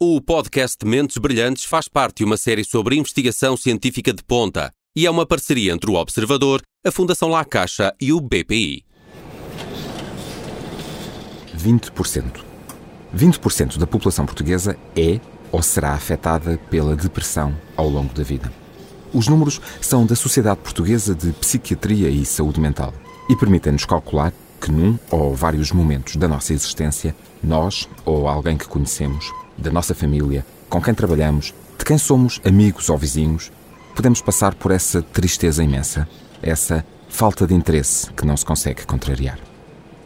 O 0.00 0.20
podcast 0.20 0.86
Mentes 0.86 1.18
Brilhantes 1.18 1.64
faz 1.64 1.88
parte 1.88 2.18
de 2.18 2.24
uma 2.24 2.36
série 2.36 2.62
sobre 2.62 2.94
investigação 2.94 3.56
científica 3.56 4.12
de 4.12 4.22
ponta 4.22 4.70
e 4.94 5.04
é 5.04 5.10
uma 5.10 5.26
parceria 5.26 5.72
entre 5.72 5.90
o 5.90 5.94
Observador, 5.94 6.62
a 6.86 6.92
Fundação 6.92 7.28
La 7.30 7.44
Caixa 7.44 7.92
e 8.00 8.12
o 8.12 8.20
BPI. 8.20 8.84
20%. 11.56 12.44
20% 13.12 13.76
da 13.76 13.88
população 13.88 14.24
portuguesa 14.24 14.78
é 14.94 15.18
ou 15.50 15.60
será 15.62 15.94
afetada 15.94 16.56
pela 16.70 16.94
depressão 16.94 17.52
ao 17.76 17.88
longo 17.88 18.14
da 18.14 18.22
vida. 18.22 18.52
Os 19.12 19.26
números 19.26 19.60
são 19.80 20.06
da 20.06 20.14
Sociedade 20.14 20.60
Portuguesa 20.60 21.12
de 21.12 21.32
Psiquiatria 21.32 22.08
e 22.08 22.24
Saúde 22.24 22.60
Mental 22.60 22.94
e 23.28 23.34
permitem-nos 23.34 23.84
calcular 23.84 24.32
que 24.60 24.70
num 24.70 24.96
ou 25.10 25.34
vários 25.34 25.72
momentos 25.72 26.14
da 26.14 26.28
nossa 26.28 26.52
existência, 26.52 27.16
nós 27.42 27.88
ou 28.04 28.28
alguém 28.28 28.56
que 28.56 28.68
conhecemos 28.68 29.28
da 29.58 29.70
nossa 29.70 29.94
família, 29.94 30.46
com 30.68 30.80
quem 30.80 30.94
trabalhamos, 30.94 31.52
de 31.78 31.84
quem 31.84 31.98
somos 31.98 32.40
amigos 32.44 32.88
ou 32.88 32.96
vizinhos, 32.96 33.50
podemos 33.94 34.22
passar 34.22 34.54
por 34.54 34.70
essa 34.70 35.02
tristeza 35.02 35.62
imensa, 35.62 36.08
essa 36.40 36.84
falta 37.08 37.46
de 37.46 37.54
interesse 37.54 38.10
que 38.12 38.24
não 38.24 38.36
se 38.36 38.44
consegue 38.44 38.86
contrariar. 38.86 39.38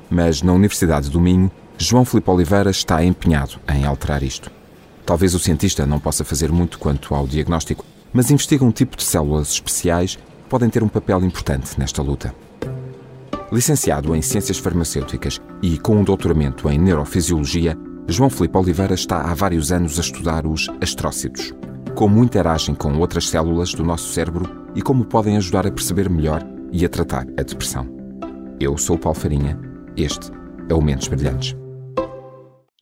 Mas 0.09 0.43
na 0.43 0.53
Universidade 0.53 1.11
do 1.11 1.21
Minho, 1.21 1.51
João 1.77 2.05
Filipe 2.05 2.31
Oliveira 2.31 2.71
está 2.71 3.05
empenhado 3.05 3.61
em 3.69 3.85
alterar 3.85 4.23
isto. 4.23 4.51
Talvez 5.05 5.35
o 5.35 5.39
cientista 5.39 5.85
não 5.85 5.99
possa 5.99 6.25
fazer 6.25 6.53
muito 6.53 6.79
quanto 6.79 7.15
ao 7.15 7.27
diagnóstico, 7.27 7.85
mas 8.13 8.31
investiga 8.31 8.65
um 8.65 8.71
tipo 8.71 8.97
de 8.97 9.03
células 9.03 9.51
especiais 9.51 10.17
que 10.17 10.49
podem 10.49 10.71
ter 10.71 10.83
um 10.83 10.89
papel 10.89 11.25
importante 11.25 11.79
nesta 11.79 12.03
luta. 12.03 12.35
Licenciado 13.51 14.15
em 14.15 14.23
Ciências 14.23 14.59
Farmacêuticas 14.59 15.41
e 15.61 15.77
com 15.77 15.97
um 15.97 16.05
doutoramento 16.05 16.71
em 16.71 16.79
Neurofisiologia, 16.79 17.77
João 18.09 18.29
Filipe 18.29 18.59
Oliveira 18.59 18.95
está 18.95 19.23
há 19.23 19.33
vários 19.33 19.71
anos 19.71 19.97
a 19.99 20.03
estudar 20.03 20.45
os 20.45 20.67
astrócitos, 20.81 21.53
como 21.97 22.23
interagem 22.23 22.75
com 22.75 22.99
outras 22.99 23.29
células 23.29 23.73
do 23.75 23.85
nosso 23.85 24.13
cérebro 24.13 24.45
e 24.75 24.83
como 24.83 25.05
podem 25.05 25.37
ajudar 25.37 25.67
a 25.67 25.71
perceber 25.71 26.11
melhor 26.11 26.43
e 26.73 26.85
a 26.85 26.89
tratar 26.89 27.27
a 27.39 27.43
depressão. 27.43 27.89
Eu 28.61 28.77
sou 28.77 28.97
o 28.97 28.99
Paulo 28.99 29.19
Farinha, 29.19 29.59
este 29.97 30.31
é 30.69 30.75
o 30.75 30.83
Mentes 30.83 31.07
Brilhantes. 31.09 31.55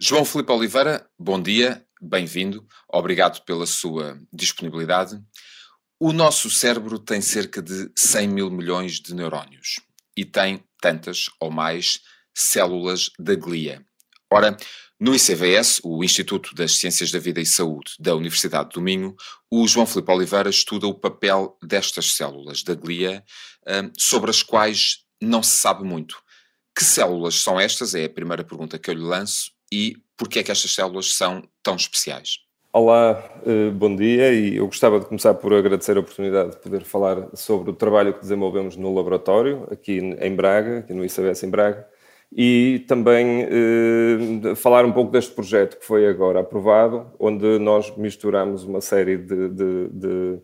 João 0.01 0.25
Filipe 0.25 0.51
Oliveira, 0.53 1.07
bom 1.19 1.41
dia, 1.41 1.85
bem-vindo, 2.01 2.67
obrigado 2.89 3.45
pela 3.45 3.67
sua 3.67 4.19
disponibilidade. 4.33 5.21
O 6.01 6.15
nosso 6.15 6.49
cérebro 6.49 6.99
tem 6.99 7.21
cerca 7.21 7.61
de 7.61 7.93
100 7.95 8.27
mil 8.27 8.51
milhões 8.51 8.95
de 8.95 9.15
neurónios 9.15 9.81
e 10.17 10.25
tem 10.25 10.65
tantas 10.81 11.27
ou 11.39 11.51
mais 11.51 12.01
células 12.35 13.11
da 13.19 13.35
glia. 13.35 13.85
Ora, 14.33 14.57
no 15.01 15.15
ICVS, 15.15 15.81
o 15.83 16.05
Instituto 16.05 16.55
das 16.55 16.77
Ciências 16.77 17.11
da 17.11 17.19
Vida 17.19 17.41
e 17.41 17.47
Saúde 17.47 17.93
da 17.99 18.15
Universidade 18.15 18.69
do 18.75 18.83
Minho, 18.83 19.17
o 19.51 19.67
João 19.67 19.87
Filipe 19.87 20.13
Oliveira 20.13 20.51
estuda 20.51 20.87
o 20.87 20.93
papel 20.93 21.57
destas 21.63 22.15
células 22.15 22.63
da 22.63 22.75
glia, 22.75 23.25
hum, 23.67 23.91
sobre 23.97 24.31
as 24.31 24.43
quais 24.43 24.99
não 25.19 25.43
se 25.43 25.53
sabe 25.53 25.85
muito. 25.85 26.17
Que 26.77 26.85
células 26.85 27.37
são 27.37 27.59
estas? 27.59 27.95
É 27.95 28.05
a 28.05 28.11
primeira 28.11 28.45
pergunta 28.45 28.79
que 28.79 28.91
eu 28.91 28.95
lhe 28.95 29.01
lanço. 29.01 29.51
E 29.73 29.97
porquê 30.19 30.41
é 30.41 30.43
que 30.43 30.53
estas 30.53 30.75
células 30.75 31.15
são 31.15 31.49
tão 31.63 31.77
especiais? 31.77 32.39
Olá, 32.71 33.41
eh, 33.47 33.71
bom 33.71 33.97
dia 33.97 34.33
e 34.33 34.57
eu 34.57 34.67
gostava 34.67 35.01
de 35.01 35.07
começar 35.07 35.35
por 35.35 35.53
agradecer 35.55 35.97
a 35.97 36.01
oportunidade 36.01 36.53
de 36.53 36.57
poder 36.59 36.85
falar 36.85 37.29
sobre 37.35 37.71
o 37.71 37.75
trabalho 37.75 38.13
que 38.13 38.21
desenvolvemos 38.21 38.77
no 38.77 38.95
laboratório 38.95 39.67
aqui 39.71 39.99
em 39.99 40.37
Braga, 40.37 40.81
aqui 40.81 40.93
no 40.93 41.05
ICVS 41.05 41.43
em 41.43 41.51
Braga, 41.51 41.89
e 42.33 42.85
também 42.87 43.43
eh, 43.43 44.55
falar 44.55 44.85
um 44.85 44.93
pouco 44.93 45.11
deste 45.11 45.33
projeto 45.33 45.79
que 45.79 45.85
foi 45.85 46.07
agora 46.07 46.41
aprovado, 46.41 47.11
onde 47.19 47.59
nós 47.59 47.95
misturamos 47.97 48.65
uma 48.65 48.81
série 48.81 49.19
de, 49.19 49.49
de, 49.49 49.89
de, 49.89 50.39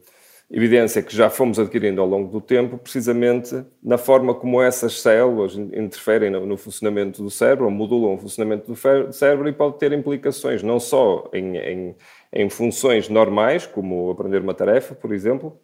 evidência 0.50 1.02
que 1.02 1.14
já 1.14 1.28
fomos 1.30 1.58
adquirindo 1.58 2.00
ao 2.00 2.06
longo 2.06 2.30
do 2.30 2.40
tempo, 2.40 2.78
precisamente 2.78 3.64
na 3.82 3.98
forma 3.98 4.34
como 4.34 4.60
essas 4.62 5.00
células 5.00 5.56
interferem 5.56 6.30
no, 6.30 6.44
no 6.44 6.56
funcionamento 6.56 7.22
do 7.22 7.30
cérebro, 7.30 7.66
ou 7.66 7.70
modulam 7.70 8.14
o 8.14 8.18
funcionamento 8.18 8.72
do 8.72 9.12
cérebro 9.12 9.48
e 9.48 9.52
pode 9.52 9.78
ter 9.78 9.92
implicações 9.92 10.62
não 10.62 10.80
só 10.80 11.28
em, 11.32 11.56
em, 11.56 11.96
em 12.32 12.50
funções 12.50 13.08
normais, 13.08 13.64
como 13.66 14.10
aprender 14.10 14.40
uma 14.40 14.54
tarefa, 14.54 14.94
por 14.94 15.12
exemplo, 15.12 15.56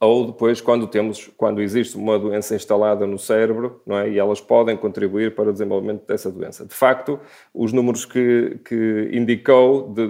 ou 0.00 0.26
depois 0.26 0.60
quando 0.60 0.86
temos 0.86 1.28
quando 1.36 1.60
existe 1.60 1.96
uma 1.96 2.18
doença 2.18 2.54
instalada 2.54 3.06
no 3.06 3.18
cérebro 3.18 3.82
não 3.86 3.98
é? 3.98 4.10
e 4.10 4.18
elas 4.18 4.40
podem 4.40 4.76
contribuir 4.76 5.34
para 5.34 5.50
o 5.50 5.52
desenvolvimento 5.52 6.06
dessa 6.06 6.30
doença 6.30 6.64
de 6.64 6.74
facto 6.74 7.18
os 7.52 7.72
números 7.72 8.04
que, 8.04 8.60
que 8.64 9.10
indicou 9.12 9.92
de, 9.92 10.06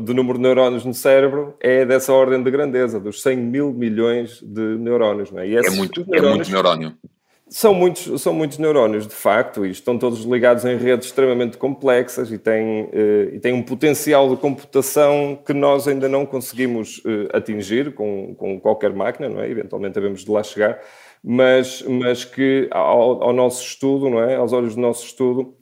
de 0.00 0.14
número 0.14 0.38
de 0.38 0.42
neurónios 0.42 0.84
no 0.84 0.92
cérebro 0.92 1.54
é 1.60 1.86
dessa 1.86 2.12
ordem 2.12 2.42
de 2.42 2.50
grandeza 2.50 3.00
dos 3.00 3.22
100 3.22 3.36
mil 3.36 3.72
milhões 3.72 4.40
de 4.42 4.76
neurónios 4.76 5.30
não 5.30 5.40
é? 5.40 5.48
E 5.48 5.56
é 5.56 5.70
muito 5.70 6.04
é 6.12 6.20
muito 6.20 6.50
neurónio 6.50 6.94
são 7.50 7.74
muitos, 7.74 8.22
são 8.22 8.32
muitos 8.32 8.58
neurónios, 8.58 9.08
de 9.08 9.14
facto, 9.14 9.66
e 9.66 9.70
estão 9.72 9.98
todos 9.98 10.20
ligados 10.24 10.64
em 10.64 10.76
redes 10.76 11.08
extremamente 11.08 11.58
complexas 11.58 12.30
e 12.30 12.38
têm, 12.38 12.84
uh, 12.84 13.34
e 13.34 13.40
têm 13.40 13.52
um 13.52 13.62
potencial 13.62 14.30
de 14.30 14.36
computação 14.36 15.36
que 15.44 15.52
nós 15.52 15.88
ainda 15.88 16.08
não 16.08 16.24
conseguimos 16.24 16.98
uh, 16.98 17.28
atingir 17.32 17.92
com, 17.92 18.36
com 18.36 18.60
qualquer 18.60 18.94
máquina, 18.94 19.28
não 19.28 19.40
é? 19.40 19.50
Eventualmente 19.50 19.94
devemos 19.94 20.24
de 20.24 20.30
lá 20.30 20.44
chegar, 20.44 20.78
mas, 21.24 21.82
mas 21.82 22.24
que 22.24 22.68
ao, 22.70 23.24
ao 23.24 23.32
nosso 23.32 23.64
estudo, 23.64 24.08
não 24.08 24.22
é? 24.22 24.36
Aos 24.36 24.52
olhos 24.52 24.76
do 24.76 24.80
nosso 24.80 25.04
estudo, 25.04 25.52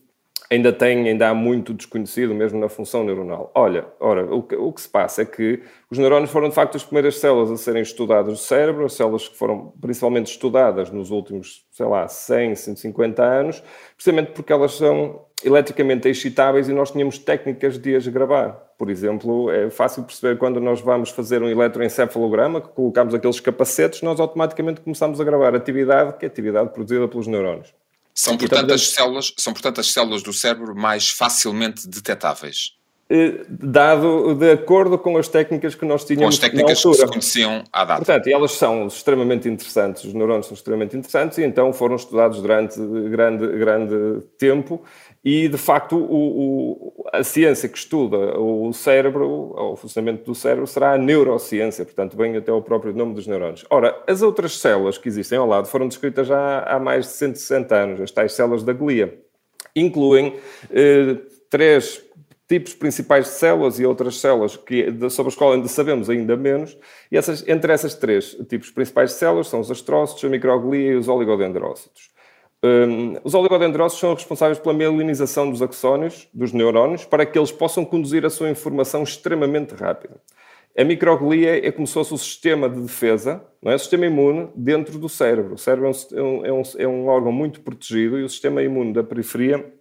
ainda 0.51 0.73
tem, 0.73 1.09
ainda 1.09 1.29
há 1.29 1.35
muito 1.35 1.75
desconhecido 1.75 2.35
mesmo 2.35 2.59
na 2.59 2.69
função 2.69 3.05
neuronal. 3.05 3.51
Olha, 3.55 3.87
ora, 4.01 4.25
o 4.35 4.43
que, 4.43 4.57
o 4.57 4.73
que, 4.73 4.81
se 4.81 4.89
passa 4.89 5.23
é 5.23 5.25
que 5.25 5.63
os 5.91 5.99
neurónios 5.99 6.31
foram 6.31 6.49
de 6.49 6.55
facto 6.55 6.77
as 6.77 6.85
primeiras 6.85 7.19
células 7.19 7.51
a 7.51 7.57
serem 7.57 7.83
estudadas 7.83 8.31
no 8.31 8.37
cérebro, 8.37 8.87
as 8.87 8.95
células 8.95 9.29
que 9.29 9.37
foram 9.37 9.73
principalmente 9.81 10.31
estudadas 10.31 10.91
nos 10.91 11.11
últimos, 11.11 11.67
sei 11.71 11.87
lá, 11.87 12.09
100, 12.09 12.55
150 12.55 13.23
anos, 13.23 13.63
precisamente 13.95 14.33
porque 14.33 14.53
elas 14.53 14.73
são 14.73 15.27
eletricamente 15.45 16.09
excitáveis 16.09 16.69
e 16.69 16.73
nós 16.73 16.91
tínhamos 16.91 17.19
técnicas 17.19 17.79
de 17.79 17.95
as 17.95 18.07
gravar. 18.09 18.69
Por 18.77 18.91
exemplo, 18.91 19.51
é 19.51 19.71
fácil 19.71 20.03
perceber 20.03 20.39
quando 20.39 20.61
nós 20.61 20.81
vamos 20.81 21.11
fazer 21.11 21.43
um 21.43 21.49
eletroencefalograma, 21.49 22.61
que 22.61 22.69
colocamos 22.69 23.15
aqueles 23.15 23.39
capacetes, 23.39 24.03
nós 24.03 24.19
automaticamente 24.19 24.81
começamos 24.81 25.21
a 25.21 25.25
gravar 25.25 25.55
atividade, 25.55 26.17
que 26.17 26.25
é 26.25 26.29
atividade 26.29 26.71
produzida 26.71 27.07
pelos 27.07 27.27
neurónios. 27.27 27.73
São 28.19 28.37
portanto, 28.37 28.75
as 28.75 28.89
células, 28.89 29.33
são, 29.37 29.53
portanto, 29.53 29.81
as 29.81 29.93
células 29.93 30.25
do 30.25 30.33
cérebro 30.33 30.75
mais 30.75 31.09
facilmente 31.09 31.87
detetáveis. 31.87 32.73
Eh, 33.09 33.45
dado 33.49 34.35
de 34.35 34.51
acordo 34.51 34.99
com 34.99 35.17
as 35.17 35.29
técnicas 35.29 35.77
que 35.77 35.85
nós 35.85 36.05
tínhamos 36.05 36.37
com 36.37 36.45
as 36.45 36.51
técnicas 36.51 36.83
que 36.83 36.95
se 36.95 37.07
conheciam 37.07 37.63
à 37.73 37.85
data. 37.85 38.05
Portanto, 38.05 38.27
elas 38.27 38.53
são 38.53 38.89
extremamente 38.89 39.49
interessantes, 39.49 40.03
os 40.03 40.13
neurônios 40.13 40.47
são 40.47 40.55
extremamente 40.57 40.97
interessantes 40.97 41.39
e 41.39 41.45
então 41.45 41.73
foram 41.73 41.95
estudados 41.95 42.43
durante 42.43 42.77
grande, 43.09 43.47
grande 43.57 44.21
tempo 44.37 44.83
e, 45.31 45.47
de 45.47 45.59
facto, 45.59 45.95
o, 45.95 46.95
o, 46.95 47.05
a 47.13 47.23
ciência 47.23 47.69
que 47.69 47.77
estuda 47.77 48.41
o 48.41 48.73
cérebro, 48.73 49.53
o 49.55 49.77
funcionamento 49.77 50.25
do 50.25 50.35
cérebro, 50.35 50.67
será 50.67 50.95
a 50.95 50.99
neurociência, 50.99 51.85
portanto, 51.85 52.17
vem 52.17 52.35
até 52.35 52.51
o 52.51 52.63
próprio 52.63 52.95
nome 52.95 53.13
dos 53.13 53.27
neurônios. 53.27 53.63
Ora, 53.69 53.95
as 54.07 54.23
outras 54.23 54.59
células 54.59 54.97
que 54.97 55.07
existem 55.07 55.37
ao 55.37 55.47
lado 55.47 55.69
foram 55.69 55.87
descritas 55.87 56.29
já 56.29 56.61
há 56.61 56.79
mais 56.79 57.05
de 57.05 57.13
160 57.13 57.77
anos, 57.77 58.01
as 58.01 58.11
tais 58.11 58.33
células 58.33 58.63
da 58.63 58.73
glia. 58.73 59.19
Incluem 59.77 60.35
eh, 60.71 61.19
três 61.51 62.03
tipos 62.49 62.73
principais 62.73 63.27
de 63.27 63.33
células 63.33 63.79
e 63.79 63.85
outras 63.85 64.17
células 64.17 64.57
que, 64.57 64.87
sobre 65.11 65.29
as 65.29 65.37
quais 65.37 65.57
ainda 65.57 65.69
sabemos 65.69 66.09
ainda 66.09 66.39
menos. 66.39 66.75
E 67.13 67.19
essas, 67.19 67.47
entre 67.47 67.71
essas 67.71 67.95
três 67.95 68.35
tipos 68.49 68.71
principais 68.71 69.11
de 69.11 69.17
células 69.17 69.49
são 69.49 69.61
os 69.61 69.71
astrócitos, 69.71 70.25
a 70.25 70.29
microglia 70.31 70.93
e 70.93 70.97
os 70.97 71.07
oligodendrócitos. 71.07 72.17
Um, 72.65 73.17
os 73.23 73.35
oligodendrócitos 73.35 74.01
são 74.01 74.15
responsáveis 74.15 74.59
pela 74.59 74.75
mielinização 74.75 75.49
dos 75.49 75.63
axónios, 75.63 76.29
dos 76.35 76.53
neurónios, 76.53 77.05
para 77.05 77.25
que 77.25 77.39
eles 77.39 77.53
possam 77.53 77.85
conduzir 77.85 78.27
a 78.27 78.31
sua 78.31 78.51
informação 78.51 79.03
extremamente 79.03 79.75
rápida. 79.75 80.21
A 80.77 80.85
microglia 80.85 81.67
é 81.67 81.73
como 81.73 81.87
se 81.87 81.95
fosse 81.95 82.15
o 82.15 82.19
sistema 82.19 82.69
de 82.69 82.81
defesa, 82.81 83.45
não 83.63 83.73
é? 83.73 83.75
o 83.75 83.79
sistema 83.79 84.07
imune 84.07 84.49
dentro 84.55 84.99
do 84.99 85.09
cérebro. 85.09 85.55
O 85.55 85.59
cérebro 85.59 85.91
é 86.13 86.23
um, 86.23 86.47
é 86.47 86.53
um, 86.53 86.63
é 86.79 86.89
um 86.89 87.07
órgão 87.09 87.33
muito 87.33 87.61
protegido 87.61 88.19
e 88.19 88.23
o 88.23 88.29
sistema 88.29 88.63
imune 88.63 88.93
da 88.93 89.03
periferia 89.03 89.73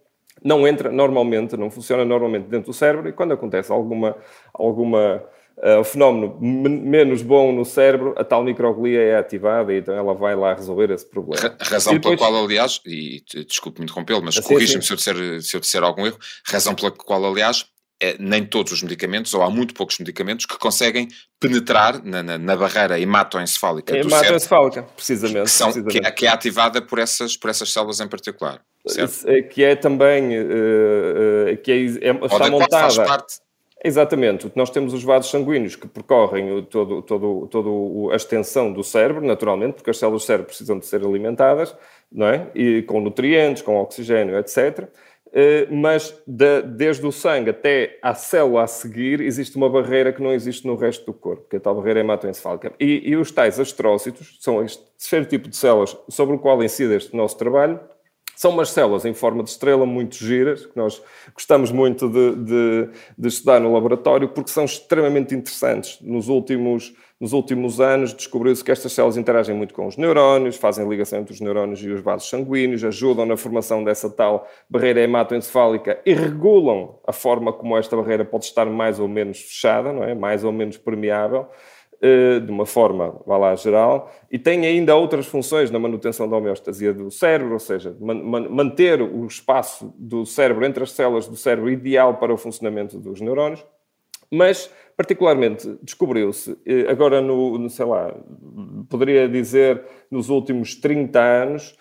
não 0.42 0.66
entra 0.66 0.90
normalmente, 0.90 1.56
não 1.56 1.70
funciona 1.70 2.04
normalmente 2.04 2.48
dentro 2.48 2.70
do 2.70 2.74
cérebro 2.74 3.08
e 3.08 3.12
quando 3.12 3.32
acontece 3.32 3.72
alguma, 3.72 4.16
alguma 4.52 5.22
uh, 5.58 5.84
fenómeno 5.84 6.36
menos 6.40 7.22
bom 7.22 7.52
no 7.52 7.64
cérebro, 7.64 8.14
a 8.16 8.24
tal 8.24 8.42
microglia 8.42 9.00
é 9.00 9.16
ativada 9.16 9.72
e 9.72 9.78
então 9.78 9.94
ela 9.94 10.14
vai 10.14 10.34
lá 10.34 10.54
resolver 10.54 10.90
esse 10.90 11.06
problema. 11.06 11.56
razão 11.60 11.94
depois... 11.94 12.16
pela 12.16 12.30
qual, 12.30 12.44
aliás, 12.44 12.80
e 12.86 13.22
desculpe-me 13.46 13.84
interrompê-lo, 13.84 14.22
mas 14.22 14.38
assim, 14.38 14.48
corrija-me 14.48 14.82
se, 14.82 14.92
eu 14.92 14.96
disser, 14.96 15.42
se 15.42 15.56
eu 15.56 15.60
disser 15.60 15.82
algum 15.82 16.06
erro, 16.06 16.18
razão 16.44 16.74
pela 16.74 16.90
qual, 16.90 17.24
aliás, 17.24 17.66
é, 18.00 18.16
nem 18.18 18.44
todos 18.44 18.72
os 18.72 18.82
medicamentos, 18.82 19.34
ou 19.34 19.42
há 19.42 19.50
muito 19.50 19.74
poucos 19.74 19.98
medicamentos, 19.98 20.46
que 20.46 20.56
conseguem 20.56 21.08
penetrar 21.40 22.02
na, 22.04 22.22
na, 22.22 22.38
na 22.38 22.56
barreira 22.56 22.98
hematoencefálica 22.98 23.92
do 23.92 24.08
hematoencefálica, 24.08 24.74
cérebro, 24.74 24.94
precisamente. 24.94 25.44
Que, 25.44 25.50
são, 25.50 25.66
precisamente. 25.66 26.00
Que, 26.00 26.06
é, 26.06 26.10
que, 26.10 26.26
é, 26.26 26.28
ativada 26.28 26.80
por 26.80 26.98
essas, 26.98 27.36
por 27.36 27.50
essas 27.50 27.72
células 27.72 28.00
em 28.00 28.08
particular. 28.08 28.60
Certo? 28.86 29.24
Que 29.50 29.64
é 29.64 29.74
também, 29.74 30.38
uh, 30.38 31.52
uh, 31.52 31.56
que 31.62 31.72
é, 31.72 32.08
é, 32.08 32.24
está 32.24 32.50
montada... 32.50 32.90
Faz 32.90 32.96
parte, 32.98 33.34
Exatamente. 33.84 34.50
Nós 34.56 34.70
temos 34.70 34.92
os 34.92 35.04
vasos 35.04 35.30
sanguíneos 35.30 35.76
que 35.76 35.86
percorrem 35.86 36.62
todo, 36.64 37.02
todo, 37.02 37.46
todo 37.46 38.10
a 38.12 38.16
extensão 38.16 38.72
do 38.72 38.82
cérebro, 38.82 39.24
naturalmente, 39.24 39.74
porque 39.74 39.90
as 39.90 39.98
células 39.98 40.22
do 40.22 40.26
cérebro 40.26 40.46
precisam 40.48 40.78
de 40.78 40.86
ser 40.86 41.04
alimentadas, 41.04 41.76
não 42.10 42.26
é? 42.26 42.48
E 42.54 42.82
com 42.82 43.00
nutrientes, 43.00 43.62
com 43.62 43.76
oxigênio, 43.76 44.36
etc. 44.36 44.88
Eh, 45.32 45.66
mas 45.70 46.14
de, 46.26 46.62
desde 46.62 47.06
o 47.06 47.12
sangue 47.12 47.50
até 47.50 47.98
à 48.02 48.14
célula 48.14 48.62
a 48.62 48.66
seguir, 48.66 49.20
existe 49.20 49.56
uma 49.56 49.68
barreira 49.68 50.12
que 50.12 50.22
não 50.22 50.32
existe 50.32 50.66
no 50.66 50.74
resto 50.74 51.04
do 51.06 51.12
corpo, 51.12 51.46
que 51.48 51.56
é 51.56 51.58
a 51.58 51.60
tal 51.60 51.74
barreira 51.74 52.00
hematoencefálica. 52.00 52.72
E, 52.80 53.10
e 53.10 53.16
os 53.16 53.30
tais 53.30 53.60
astrócitos, 53.60 54.38
são 54.40 54.62
este 54.64 54.82
terceiro 54.98 55.26
tipo 55.26 55.48
de 55.48 55.56
células 55.56 55.96
sobre 56.08 56.36
o 56.36 56.38
qual 56.38 56.62
incide 56.62 56.94
este 56.94 57.14
nosso 57.14 57.36
trabalho, 57.36 57.78
são 58.38 58.52
umas 58.52 58.70
células 58.70 59.04
em 59.04 59.12
forma 59.12 59.42
de 59.42 59.50
estrela 59.50 59.84
muito 59.84 60.14
giras, 60.14 60.64
que 60.64 60.76
nós 60.76 61.02
gostamos 61.34 61.72
muito 61.72 62.08
de, 62.08 62.36
de, 62.36 62.88
de 63.18 63.26
estudar 63.26 63.58
no 63.58 63.72
laboratório, 63.72 64.28
porque 64.28 64.52
são 64.52 64.64
extremamente 64.64 65.34
interessantes. 65.34 65.98
Nos 66.00 66.28
últimos, 66.28 66.94
nos 67.20 67.32
últimos 67.32 67.80
anos 67.80 68.14
descobriu-se 68.14 68.62
que 68.62 68.70
estas 68.70 68.92
células 68.92 69.16
interagem 69.16 69.56
muito 69.56 69.74
com 69.74 69.88
os 69.88 69.96
neurónios, 69.96 70.56
fazem 70.56 70.88
ligação 70.88 71.18
entre 71.18 71.34
os 71.34 71.40
neurónios 71.40 71.82
e 71.82 71.90
os 71.90 72.00
vasos 72.00 72.30
sanguíneos, 72.30 72.84
ajudam 72.84 73.26
na 73.26 73.36
formação 73.36 73.82
dessa 73.82 74.08
tal 74.08 74.48
barreira 74.70 75.00
hematoencefálica 75.00 76.00
e 76.06 76.14
regulam 76.14 77.00
a 77.08 77.12
forma 77.12 77.52
como 77.52 77.76
esta 77.76 77.96
barreira 77.96 78.24
pode 78.24 78.44
estar 78.44 78.66
mais 78.66 79.00
ou 79.00 79.08
menos 79.08 79.40
fechada, 79.40 79.92
não 79.92 80.04
é? 80.04 80.14
mais 80.14 80.44
ou 80.44 80.52
menos 80.52 80.76
permeável. 80.76 81.48
Eh, 82.00 82.38
de 82.38 82.52
uma 82.52 82.64
forma, 82.64 83.20
vá 83.26 83.36
lá, 83.36 83.56
geral, 83.56 84.12
e 84.30 84.38
tem 84.38 84.64
ainda 84.64 84.94
outras 84.94 85.26
funções 85.26 85.68
na 85.68 85.80
manutenção 85.80 86.28
da 86.28 86.36
homeostasia 86.36 86.94
do 86.94 87.10
cérebro, 87.10 87.54
ou 87.54 87.58
seja, 87.58 87.96
manter 88.00 89.02
o 89.02 89.26
espaço 89.26 89.92
do 89.98 90.24
cérebro 90.24 90.64
entre 90.64 90.84
as 90.84 90.92
células 90.92 91.26
do 91.26 91.34
cérebro 91.34 91.68
ideal 91.68 92.16
para 92.18 92.32
o 92.32 92.36
funcionamento 92.36 93.00
dos 93.00 93.20
neurónios, 93.20 93.66
mas 94.30 94.70
particularmente 94.96 95.76
descobriu-se, 95.82 96.56
eh, 96.64 96.86
agora 96.88 97.20
no, 97.20 97.68
sei 97.68 97.86
lá, 97.86 98.14
poderia 98.88 99.28
dizer 99.28 99.82
nos 100.08 100.28
últimos 100.28 100.76
30 100.76 101.20
anos, 101.20 101.76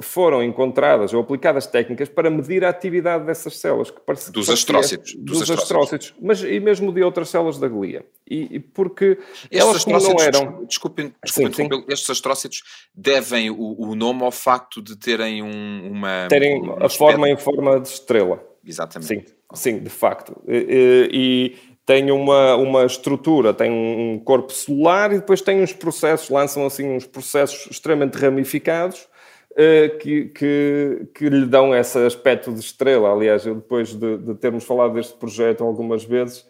foram 0.00 0.42
encontradas 0.42 1.12
ou 1.12 1.20
aplicadas 1.20 1.66
técnicas 1.66 2.08
para 2.08 2.30
medir 2.30 2.64
a 2.64 2.70
atividade 2.70 3.24
dessas 3.24 3.58
células. 3.58 3.90
Que 3.90 4.00
parece, 4.00 4.32
dos 4.32 4.48
astrócitos. 4.48 5.14
Dos, 5.14 5.40
dos 5.40 5.50
astrócitos. 5.50 6.14
Mas 6.20 6.42
e 6.42 6.58
mesmo 6.60 6.92
de 6.92 7.02
outras 7.02 7.28
células 7.28 7.58
da 7.58 7.68
glia. 7.68 8.04
E, 8.28 8.56
e 8.56 8.60
porque 8.60 9.18
estes 9.50 9.60
elas 9.60 9.84
como 9.84 10.00
não 10.00 10.20
eram... 10.20 10.64
Desculpem, 10.64 11.14
desculpem 11.22 11.52
sim, 11.52 11.68
sim. 11.68 11.84
estes 11.88 12.08
astrócitos 12.08 12.62
devem 12.94 13.50
o, 13.50 13.76
o, 13.78 13.94
nome 13.94 14.22
ao 14.22 14.30
facto 14.30 14.80
de 14.80 14.96
terem 14.96 15.42
um, 15.42 15.90
uma... 15.90 16.26
Terem 16.28 16.62
uma 16.62 16.86
a 16.86 16.88
forma 16.88 17.28
em 17.28 17.36
forma 17.36 17.78
de 17.80 17.88
estrela. 17.88 18.42
Exatamente. 18.64 19.08
Sim, 19.08 19.24
sim 19.52 19.78
de 19.80 19.90
facto. 19.90 20.40
e, 20.48 21.10
e 21.12 21.73
tem 21.86 22.10
uma, 22.10 22.56
uma 22.56 22.84
estrutura, 22.84 23.52
tem 23.52 23.70
um 23.70 24.18
corpo 24.18 24.52
celular 24.52 25.12
e 25.12 25.16
depois 25.16 25.42
tem 25.42 25.62
uns 25.62 25.72
processos, 25.72 26.30
lançam 26.30 26.64
assim 26.64 26.88
uns 26.88 27.06
processos 27.06 27.70
extremamente 27.70 28.16
ramificados 28.16 29.06
uh, 29.52 29.98
que, 29.98 30.26
que, 30.26 31.08
que, 31.14 31.28
lhe 31.28 31.46
dão 31.46 31.74
esse 31.74 31.98
aspecto 31.98 32.52
de 32.52 32.60
estrela. 32.60 33.12
Aliás, 33.12 33.44
eu 33.44 33.56
depois 33.56 33.94
de, 33.94 34.18
de 34.18 34.34
termos 34.34 34.64
falado 34.64 34.94
deste 34.94 35.14
projeto 35.14 35.62
algumas 35.62 36.04
vezes, 36.04 36.46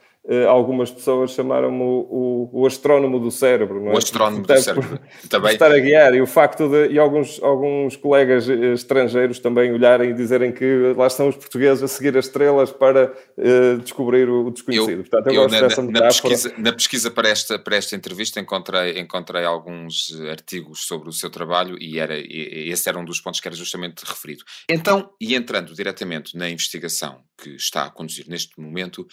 algumas 0.48 0.90
pessoas 0.90 1.32
chamaram-me 1.32 1.82
o, 1.82 2.48
o, 2.52 2.62
o, 2.62 2.66
astrónomo 2.66 3.20
do 3.20 3.30
cérebro, 3.30 3.78
não 3.78 3.90
é? 3.90 3.94
O 3.94 3.98
astrónomo 3.98 4.42
do 4.42 4.58
cérebro. 4.58 4.98
também. 5.28 5.52
estar 5.52 5.70
a 5.70 5.78
guiar. 5.78 6.14
E 6.14 6.22
o 6.22 6.26
facto 6.26 6.66
de, 6.66 6.88
e 6.88 6.98
alguns, 6.98 7.42
alguns 7.42 7.94
colegas 7.96 8.48
eh, 8.48 8.72
estrangeiros 8.72 9.38
também 9.38 9.70
olharem 9.70 10.10
e 10.10 10.14
dizerem 10.14 10.50
que 10.50 10.94
lá 10.96 11.06
estão 11.06 11.28
os 11.28 11.36
portugueses 11.36 11.82
a 11.82 11.88
seguir 11.88 12.16
as 12.16 12.24
estrelas 12.24 12.70
para 12.70 13.12
uh, 13.36 13.78
descobrir 13.82 14.28
o, 14.28 14.50
desconhecido. 14.50 14.90
Eu, 14.90 15.04
Portanto, 15.04 15.26
eu, 15.26 15.42
eu 15.42 15.48
na, 15.48 16.00
na, 16.00 16.06
pesquisa, 16.06 16.54
na 16.56 16.72
pesquisa 16.72 17.10
para 17.10 17.28
esta, 17.28 17.58
para 17.58 17.76
esta 17.76 17.94
entrevista 17.94 18.40
encontrei, 18.40 18.98
encontrei 18.98 19.44
alguns 19.44 20.18
artigos 20.30 20.86
sobre 20.86 21.10
o 21.10 21.12
seu 21.12 21.28
trabalho 21.28 21.76
e, 21.78 21.98
era, 21.98 22.16
e 22.18 22.70
esse 22.70 22.88
era 22.88 22.98
um 22.98 23.04
dos 23.04 23.20
pontos 23.20 23.40
que 23.40 23.48
era 23.48 23.56
justamente 23.56 24.02
referido. 24.04 24.42
Então, 24.70 25.10
e 25.20 25.34
entrando 25.34 25.74
diretamente 25.74 26.36
na 26.36 26.48
investigação 26.48 27.20
que 27.36 27.50
está 27.50 27.84
a 27.84 27.90
conduzir 27.90 28.26
neste 28.28 28.58
momento, 28.58 29.06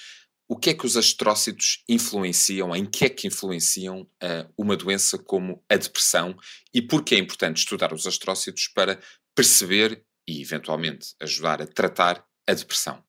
o 0.52 0.58
que 0.58 0.72
é 0.72 0.74
que 0.74 0.86
os 0.86 0.98
astrócitos 0.98 1.82
influenciam, 1.88 2.76
em 2.76 2.86
que 2.86 3.06
é 3.06 3.10
que 3.10 3.26
influenciam 3.26 4.02
uh, 4.02 4.52
uma 4.58 4.76
doença 4.76 5.18
como 5.18 5.64
a 5.70 5.78
depressão 5.78 6.36
e 6.74 6.82
por 6.82 7.06
que 7.06 7.16
é 7.16 7.18
importante 7.18 7.60
estudar 7.60 7.94
os 7.94 8.06
astrócitos 8.06 8.68
para 8.68 9.00
perceber 9.34 10.04
e, 10.28 10.42
eventualmente, 10.42 11.16
ajudar 11.22 11.62
a 11.62 11.66
tratar 11.66 12.26
a 12.46 12.54
depressão? 12.54 13.02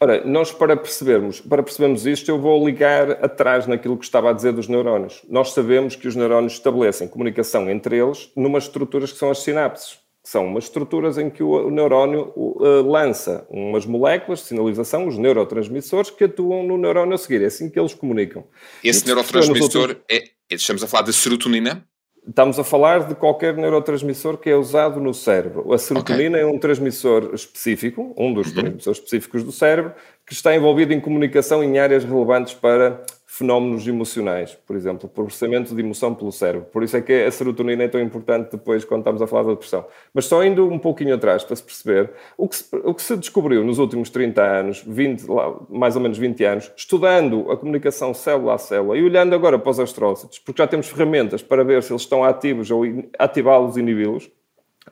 Ora, 0.00 0.24
nós 0.24 0.50
para 0.50 0.76
percebermos, 0.76 1.40
para 1.40 1.62
percebermos 1.62 2.04
isto, 2.04 2.28
eu 2.28 2.40
vou 2.40 2.66
ligar 2.66 3.24
atrás 3.24 3.68
naquilo 3.68 3.96
que 3.96 4.04
estava 4.04 4.30
a 4.30 4.32
dizer 4.32 4.52
dos 4.52 4.66
neurónios. 4.66 5.22
Nós 5.28 5.52
sabemos 5.52 5.94
que 5.94 6.08
os 6.08 6.16
neurónios 6.16 6.54
estabelecem 6.54 7.06
comunicação 7.06 7.70
entre 7.70 7.96
eles 7.96 8.28
numas 8.34 8.64
estruturas 8.64 9.12
que 9.12 9.18
são 9.18 9.30
as 9.30 9.38
sinapses. 9.38 10.00
São 10.22 10.46
umas 10.46 10.64
estruturas 10.64 11.16
em 11.16 11.30
que 11.30 11.42
o 11.42 11.70
neurónio 11.70 12.32
uh, 12.36 12.82
lança 12.82 13.46
umas 13.48 13.86
moléculas 13.86 14.40
de 14.40 14.46
sinalização, 14.46 15.08
os 15.08 15.16
neurotransmissores, 15.16 16.10
que 16.10 16.24
atuam 16.24 16.62
no 16.62 16.76
neurónio 16.76 17.14
a 17.14 17.18
seguir. 17.18 17.42
É 17.42 17.46
assim 17.46 17.70
que 17.70 17.80
eles 17.80 17.94
comunicam. 17.94 18.44
Esse 18.84 19.06
neurotransmissor, 19.06 19.80
outros... 19.80 20.04
é, 20.10 20.24
estamos 20.50 20.82
a 20.84 20.86
falar 20.86 21.04
de 21.04 21.12
serotonina? 21.14 21.86
Estamos 22.28 22.58
a 22.58 22.64
falar 22.64 23.08
de 23.08 23.14
qualquer 23.14 23.56
neurotransmissor 23.56 24.36
que 24.36 24.50
é 24.50 24.54
usado 24.54 25.00
no 25.00 25.14
cérebro. 25.14 25.72
A 25.72 25.78
serotonina 25.78 26.36
okay. 26.36 26.42
é 26.42 26.46
um 26.46 26.58
transmissor 26.58 27.30
específico, 27.34 28.14
um 28.16 28.32
dos 28.34 28.48
uhum. 28.48 28.54
transmissores 28.54 28.98
específicos 28.98 29.42
do 29.42 29.50
cérebro, 29.50 29.94
que 30.26 30.34
está 30.34 30.54
envolvido 30.54 30.92
em 30.92 31.00
comunicação 31.00 31.64
em 31.64 31.78
áreas 31.78 32.04
relevantes 32.04 32.52
para 32.52 33.02
fenómenos 33.32 33.86
emocionais, 33.86 34.58
por 34.66 34.74
exemplo, 34.74 35.08
processamento 35.08 35.72
de 35.72 35.80
emoção 35.80 36.12
pelo 36.12 36.32
cérebro. 36.32 36.66
Por 36.72 36.82
isso 36.82 36.96
é 36.96 37.00
que 37.00 37.12
a 37.12 37.30
serotonina 37.30 37.84
é 37.84 37.88
tão 37.88 38.00
importante 38.00 38.50
depois 38.50 38.84
quando 38.84 39.02
estamos 39.02 39.22
a 39.22 39.26
falar 39.28 39.44
da 39.44 39.50
depressão. 39.50 39.86
Mas 40.12 40.24
só 40.24 40.42
indo 40.44 40.66
um 40.66 40.80
pouquinho 40.80 41.14
atrás 41.14 41.44
para 41.44 41.54
se 41.54 41.62
perceber, 41.62 42.10
o 42.36 42.48
que 42.48 42.56
se, 42.56 42.64
o 42.74 42.92
que 42.92 43.00
se 43.00 43.16
descobriu 43.16 43.64
nos 43.64 43.78
últimos 43.78 44.10
30 44.10 44.42
anos, 44.42 44.82
20, 44.84 45.26
mais 45.70 45.94
ou 45.94 46.02
menos 46.02 46.18
20 46.18 46.44
anos, 46.44 46.72
estudando 46.76 47.52
a 47.52 47.56
comunicação 47.56 48.12
célula 48.12 48.54
a 48.54 48.58
célula 48.58 48.98
e 48.98 49.04
olhando 49.04 49.32
agora 49.32 49.60
para 49.60 49.70
os 49.70 49.78
astrócitos, 49.78 50.40
porque 50.40 50.60
já 50.60 50.66
temos 50.66 50.88
ferramentas 50.88 51.40
para 51.40 51.62
ver 51.62 51.84
se 51.84 51.92
eles 51.92 52.02
estão 52.02 52.24
ativos 52.24 52.68
ou 52.68 52.82
ativá-los 53.16 53.76
e 53.76 53.80
inibi-los, 53.80 54.28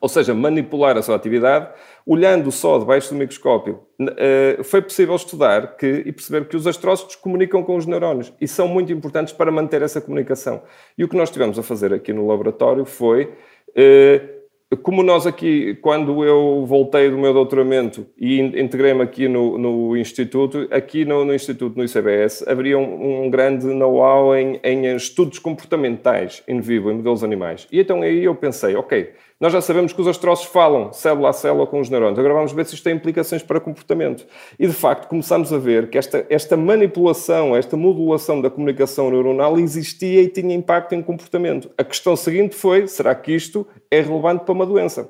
ou 0.01 0.09
seja, 0.09 0.35
manipular 0.35 0.97
a 0.97 1.03
sua 1.03 1.17
atividade, 1.17 1.69
olhando 2.07 2.53
só 2.53 2.79
debaixo 2.79 3.13
do 3.13 3.19
microscópio, 3.19 3.81
eh, 4.17 4.61
foi 4.63 4.83
possível 4.83 5.17
estudar 5.17 5.77
que, 5.77 6.05
e 6.07 6.13
perceber 6.13 6.47
que 6.47 6.57
os 6.57 6.67
astrócitos 6.67 7.17
comunicam 7.17 7.63
com 7.63 7.77
os 7.77 7.87
neurónios 7.87 8.33
e 8.41 8.47
são 8.47 8.69
muito 8.69 8.93
importantes 8.93 9.33
para 9.33 9.51
manter 9.51 9.83
essa 9.83 10.01
comunicação. 10.01 10.63
E 10.97 11.05
o 11.05 11.09
que 11.09 11.17
nós 11.17 11.31
tivemos 11.31 11.59
a 11.59 11.63
fazer 11.63 11.93
aqui 11.93 12.13
no 12.13 12.27
laboratório 12.27 12.85
foi 12.85 13.33
eh, 13.75 14.39
como 14.83 15.03
nós 15.03 15.27
aqui, 15.27 15.77
quando 15.77 16.23
eu 16.23 16.67
voltei 16.67 17.11
do 17.11 17.17
meu 17.17 17.33
doutoramento 17.33 18.07
e 18.19 18.39
integrei-me 18.39 19.01
aqui 19.01 19.27
no, 19.27 19.57
no, 19.57 19.97
Instituto, 19.97 20.69
aqui 20.71 21.07
no, 21.07 21.25
no, 21.25 21.35
Instituto, 21.35 21.75
no 21.75 21.85
ICBS, 21.85 22.47
haveria 22.47 22.79
um, 22.79 23.25
um 23.25 23.31
grande 23.31 23.67
know-how 23.67 24.37
em, 24.37 24.61
em, 24.63 24.95
estudos 24.95 25.39
comportamentais 25.39 26.43
in 26.47 26.61
vivo, 26.61 26.91
em 26.91 26.97
modelos 26.97 27.25
animais. 27.25 27.67
E 27.73 27.81
então 27.81 28.03
aí 28.03 28.25
eu 28.25 28.35
pensei, 28.35 28.77
ok, 28.77 29.11
nós 29.41 29.53
já 29.53 29.61
sabemos 29.61 29.93
que 29.93 30.01
os 30.01 30.09
astroços 30.09 30.47
falam 30.47 30.93
célula 30.93 31.31
a 31.31 31.33
célula 31.33 31.67
com 31.67 31.79
os 31.79 31.89
neurônios. 31.89 32.19
Agora 32.19 32.35
vamos 32.35 32.53
ver 32.53 32.67
se 32.67 32.75
isto 32.75 32.83
tem 32.83 32.97
implicações 32.97 33.43
para 33.43 33.61
comportamento. 33.61 34.27
E 34.59 34.67
de 34.67 34.73
facto 34.73 35.07
começamos 35.07 35.53
a 35.53 35.59
ver 35.59 35.91
que 35.91 35.97
esta, 35.97 36.27
esta 36.29 36.57
manipulação, 36.57 37.55
esta 37.55 37.77
modulação 37.77 38.41
da 38.41 38.51
comunicação 38.51 39.11
neuronal 39.11 39.57
existia 39.59 40.23
e 40.23 40.29
tinha 40.29 40.55
impacto 40.55 40.95
em 40.95 41.03
comportamento. 41.03 41.71
A 41.79 41.85
questão 41.85 42.17
seguinte 42.17 42.57
foi: 42.57 42.89
será 42.89 43.15
que 43.15 43.33
isto 43.33 43.65
é 43.91 44.01
relevante 44.01 44.45
para 44.45 44.53
uma 44.53 44.67
doença? 44.67 45.09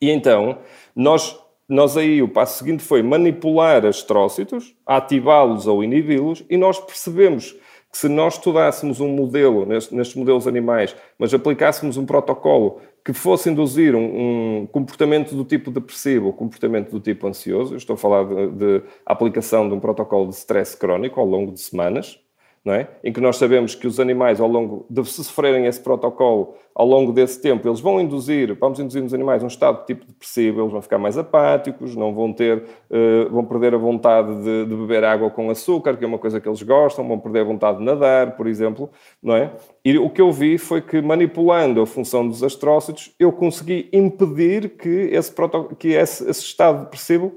E 0.00 0.10
então, 0.10 0.58
nós 0.96 1.38
nós 1.70 1.96
aí, 1.96 2.20
o 2.20 2.26
passo 2.26 2.58
seguinte 2.58 2.82
foi 2.82 3.00
manipular 3.00 3.86
astrócitos, 3.86 4.74
ativá-los 4.84 5.68
ou 5.68 5.84
inibi-los, 5.84 6.44
e 6.50 6.56
nós 6.56 6.80
percebemos 6.80 7.54
que 7.90 7.98
se 7.98 8.08
nós 8.08 8.34
estudássemos 8.34 9.00
um 9.00 9.08
modelo, 9.08 9.66
nestes 9.66 10.14
modelos 10.14 10.46
animais, 10.46 10.94
mas 11.18 11.34
aplicássemos 11.34 11.96
um 11.96 12.06
protocolo 12.06 12.80
que 13.04 13.12
fosse 13.12 13.50
induzir 13.50 13.94
um, 13.96 14.60
um, 14.60 14.66
comportamento 14.66 15.34
do 15.34 15.44
tipo 15.44 15.70
depressivo, 15.70 16.32
comportamento 16.32 16.90
do 16.90 17.00
tipo 17.00 17.26
ansioso, 17.26 17.74
estou 17.74 17.94
a 17.94 17.96
falar 17.96 18.24
de, 18.24 18.50
de 18.52 18.82
aplicação 19.04 19.68
de 19.68 19.74
um 19.74 19.80
protocolo 19.80 20.28
de 20.28 20.36
stress 20.36 20.76
crónico 20.76 21.18
ao 21.18 21.26
longo 21.26 21.52
de 21.52 21.60
semanas, 21.60 22.20
não 22.64 22.74
é? 22.74 22.88
em 23.02 23.10
que 23.12 23.20
nós 23.20 23.36
sabemos 23.36 23.74
que 23.74 23.86
os 23.86 23.98
animais, 23.98 24.38
ao 24.38 24.46
longo 24.46 24.84
de 24.90 25.02
se 25.06 25.24
sofrerem 25.24 25.64
esse 25.64 25.80
protocolo, 25.80 26.54
ao 26.74 26.86
longo 26.86 27.10
desse 27.10 27.40
tempo, 27.40 27.66
eles 27.66 27.80
vão 27.80 27.98
induzir, 27.98 28.54
vamos 28.58 28.78
induzir 28.78 29.02
nos 29.02 29.14
animais 29.14 29.42
um 29.42 29.46
estado 29.46 29.80
de 29.80 29.86
tipo 29.86 30.04
depressivo, 30.06 30.60
eles 30.60 30.70
vão 30.70 30.82
ficar 30.82 30.98
mais 30.98 31.16
apáticos, 31.16 31.96
não 31.96 32.14
vão 32.14 32.32
ter, 32.32 32.58
uh, 32.90 33.30
vão 33.30 33.44
perder 33.44 33.74
a 33.74 33.78
vontade 33.78 34.34
de, 34.42 34.66
de, 34.66 34.76
beber 34.76 35.04
água 35.04 35.30
com 35.30 35.48
açúcar, 35.48 35.96
que 35.96 36.04
é 36.04 36.06
uma 36.06 36.18
coisa 36.18 36.38
que 36.38 36.48
eles 36.48 36.62
gostam, 36.62 37.08
vão 37.08 37.18
perder 37.18 37.40
a 37.40 37.44
vontade 37.44 37.78
de 37.78 37.84
nadar, 37.84 38.36
por 38.36 38.46
exemplo, 38.46 38.90
não 39.22 39.34
é? 39.34 39.52
E 39.82 39.98
o 39.98 40.10
que 40.10 40.20
eu 40.20 40.30
vi 40.30 40.58
foi 40.58 40.82
que 40.82 41.00
manipulando 41.00 41.80
a 41.80 41.86
função 41.86 42.28
dos 42.28 42.42
astrócitos, 42.42 43.14
eu 43.18 43.32
consegui 43.32 43.88
impedir 43.90 44.76
que 44.76 44.88
esse, 44.88 45.32
que 45.78 45.88
esse, 45.88 46.28
esse 46.28 46.42
estado 46.42 46.84
depressivo 46.84 47.32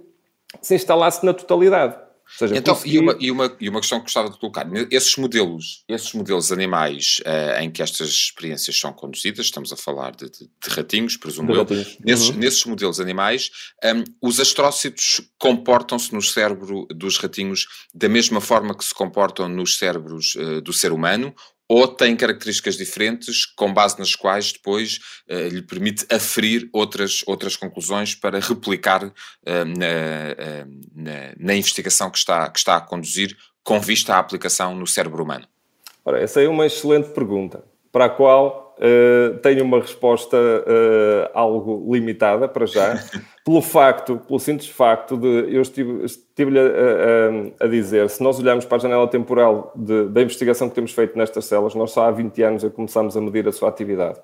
se 0.61 0.75
instalasse 0.75 1.25
na 1.25 1.33
totalidade. 1.33 1.95
Seja, 2.37 2.55
então, 2.55 2.73
consegui... 2.73 2.95
e, 2.95 2.99
uma, 2.99 3.17
e, 3.19 3.31
uma, 3.31 3.57
e 3.59 3.69
uma 3.69 3.79
questão 3.79 3.99
que 3.99 4.05
gostava 4.05 4.29
de 4.29 4.39
colocar, 4.39 4.67
esses 4.89 5.15
modelos, 5.17 5.83
esses 5.87 6.13
modelos 6.13 6.51
animais 6.51 7.21
uh, 7.21 7.61
em 7.61 7.69
que 7.69 7.81
estas 7.81 8.09
experiências 8.09 8.77
são 8.79 8.91
conduzidas, 8.91 9.45
estamos 9.45 9.71
a 9.71 9.77
falar 9.77 10.15
de, 10.15 10.29
de, 10.29 10.39
de 10.39 10.69
ratinhos, 10.69 11.17
presumo 11.17 11.51
de 11.51 11.53
eu, 11.53 11.61
ratinhos. 11.61 11.97
Nesses, 12.03 12.29
uhum. 12.29 12.37
nesses 12.37 12.65
modelos 12.65 12.99
animais, 12.99 13.51
um, 13.83 14.03
os 14.21 14.39
astrócitos 14.39 15.21
comportam-se 15.37 16.13
no 16.13 16.21
cérebro 16.21 16.87
dos 16.89 17.17
ratinhos 17.17 17.67
da 17.93 18.09
mesma 18.09 18.41
forma 18.41 18.75
que 18.75 18.83
se 18.83 18.93
comportam 18.93 19.47
nos 19.47 19.77
cérebros 19.77 20.35
uh, 20.35 20.61
do 20.61 20.73
ser 20.73 20.91
humano, 20.91 21.33
ou 21.73 21.87
tem 21.87 22.15
características 22.15 22.77
diferentes 22.77 23.47
com 23.47 23.73
base 23.73 23.97
nas 23.97 24.15
quais 24.15 24.53
depois 24.53 24.99
uh, 25.27 25.47
lhe 25.47 25.61
permite 25.63 26.05
aferir 26.13 26.69
outras, 26.71 27.23
outras 27.25 27.55
conclusões 27.55 28.13
para 28.13 28.39
replicar 28.39 29.03
uh, 29.03 29.11
na, 29.47 30.65
uh, 30.65 30.69
na, 30.95 31.33
na, 31.35 31.55
investigação 31.55 32.11
que 32.11 32.19
está, 32.19 32.47
que 32.47 32.59
está 32.59 32.75
a 32.75 32.81
conduzir 32.81 33.35
com 33.63 33.79
vista 33.79 34.13
à 34.13 34.19
aplicação 34.19 34.75
no 34.75 34.85
cérebro 34.85 35.23
humano? 35.23 35.47
Ora, 36.05 36.21
essa 36.21 36.43
é 36.43 36.47
uma 36.47 36.67
excelente 36.67 37.09
pergunta, 37.09 37.63
para 37.91 38.05
a 38.05 38.09
qual 38.09 38.62
tenho 39.41 39.63
uma 39.63 39.79
resposta 39.79 40.37
algo 41.33 41.93
limitada 41.93 42.47
para 42.47 42.65
já, 42.65 42.95
pelo 43.45 43.61
facto, 43.61 44.17
pelo 44.17 44.39
simples 44.39 44.69
facto 44.69 45.17
de 45.17 45.53
eu 45.53 45.61
estive, 45.61 46.05
estive-lhe 46.05 46.59
a, 46.59 46.63
a, 46.63 47.65
a, 47.65 47.67
dizer, 47.67 48.09
se 48.09 48.23
nós 48.23 48.39
olharmos 48.39 48.65
para 48.65 48.77
a 48.77 48.79
janela 48.79 49.07
temporal 49.07 49.71
de, 49.75 50.05
da 50.09 50.21
investigação 50.21 50.69
que 50.69 50.75
temos 50.75 50.91
feito 50.91 51.17
nestas 51.17 51.45
células, 51.45 51.75
nós 51.75 51.91
só 51.91 52.05
há 52.05 52.11
20 52.11 52.43
anos 52.43 52.63
é 52.63 52.69
que 52.69 52.75
começamos 52.75 53.15
a 53.15 53.21
medir 53.21 53.47
a 53.47 53.51
sua 53.51 53.69
atividade. 53.69 54.19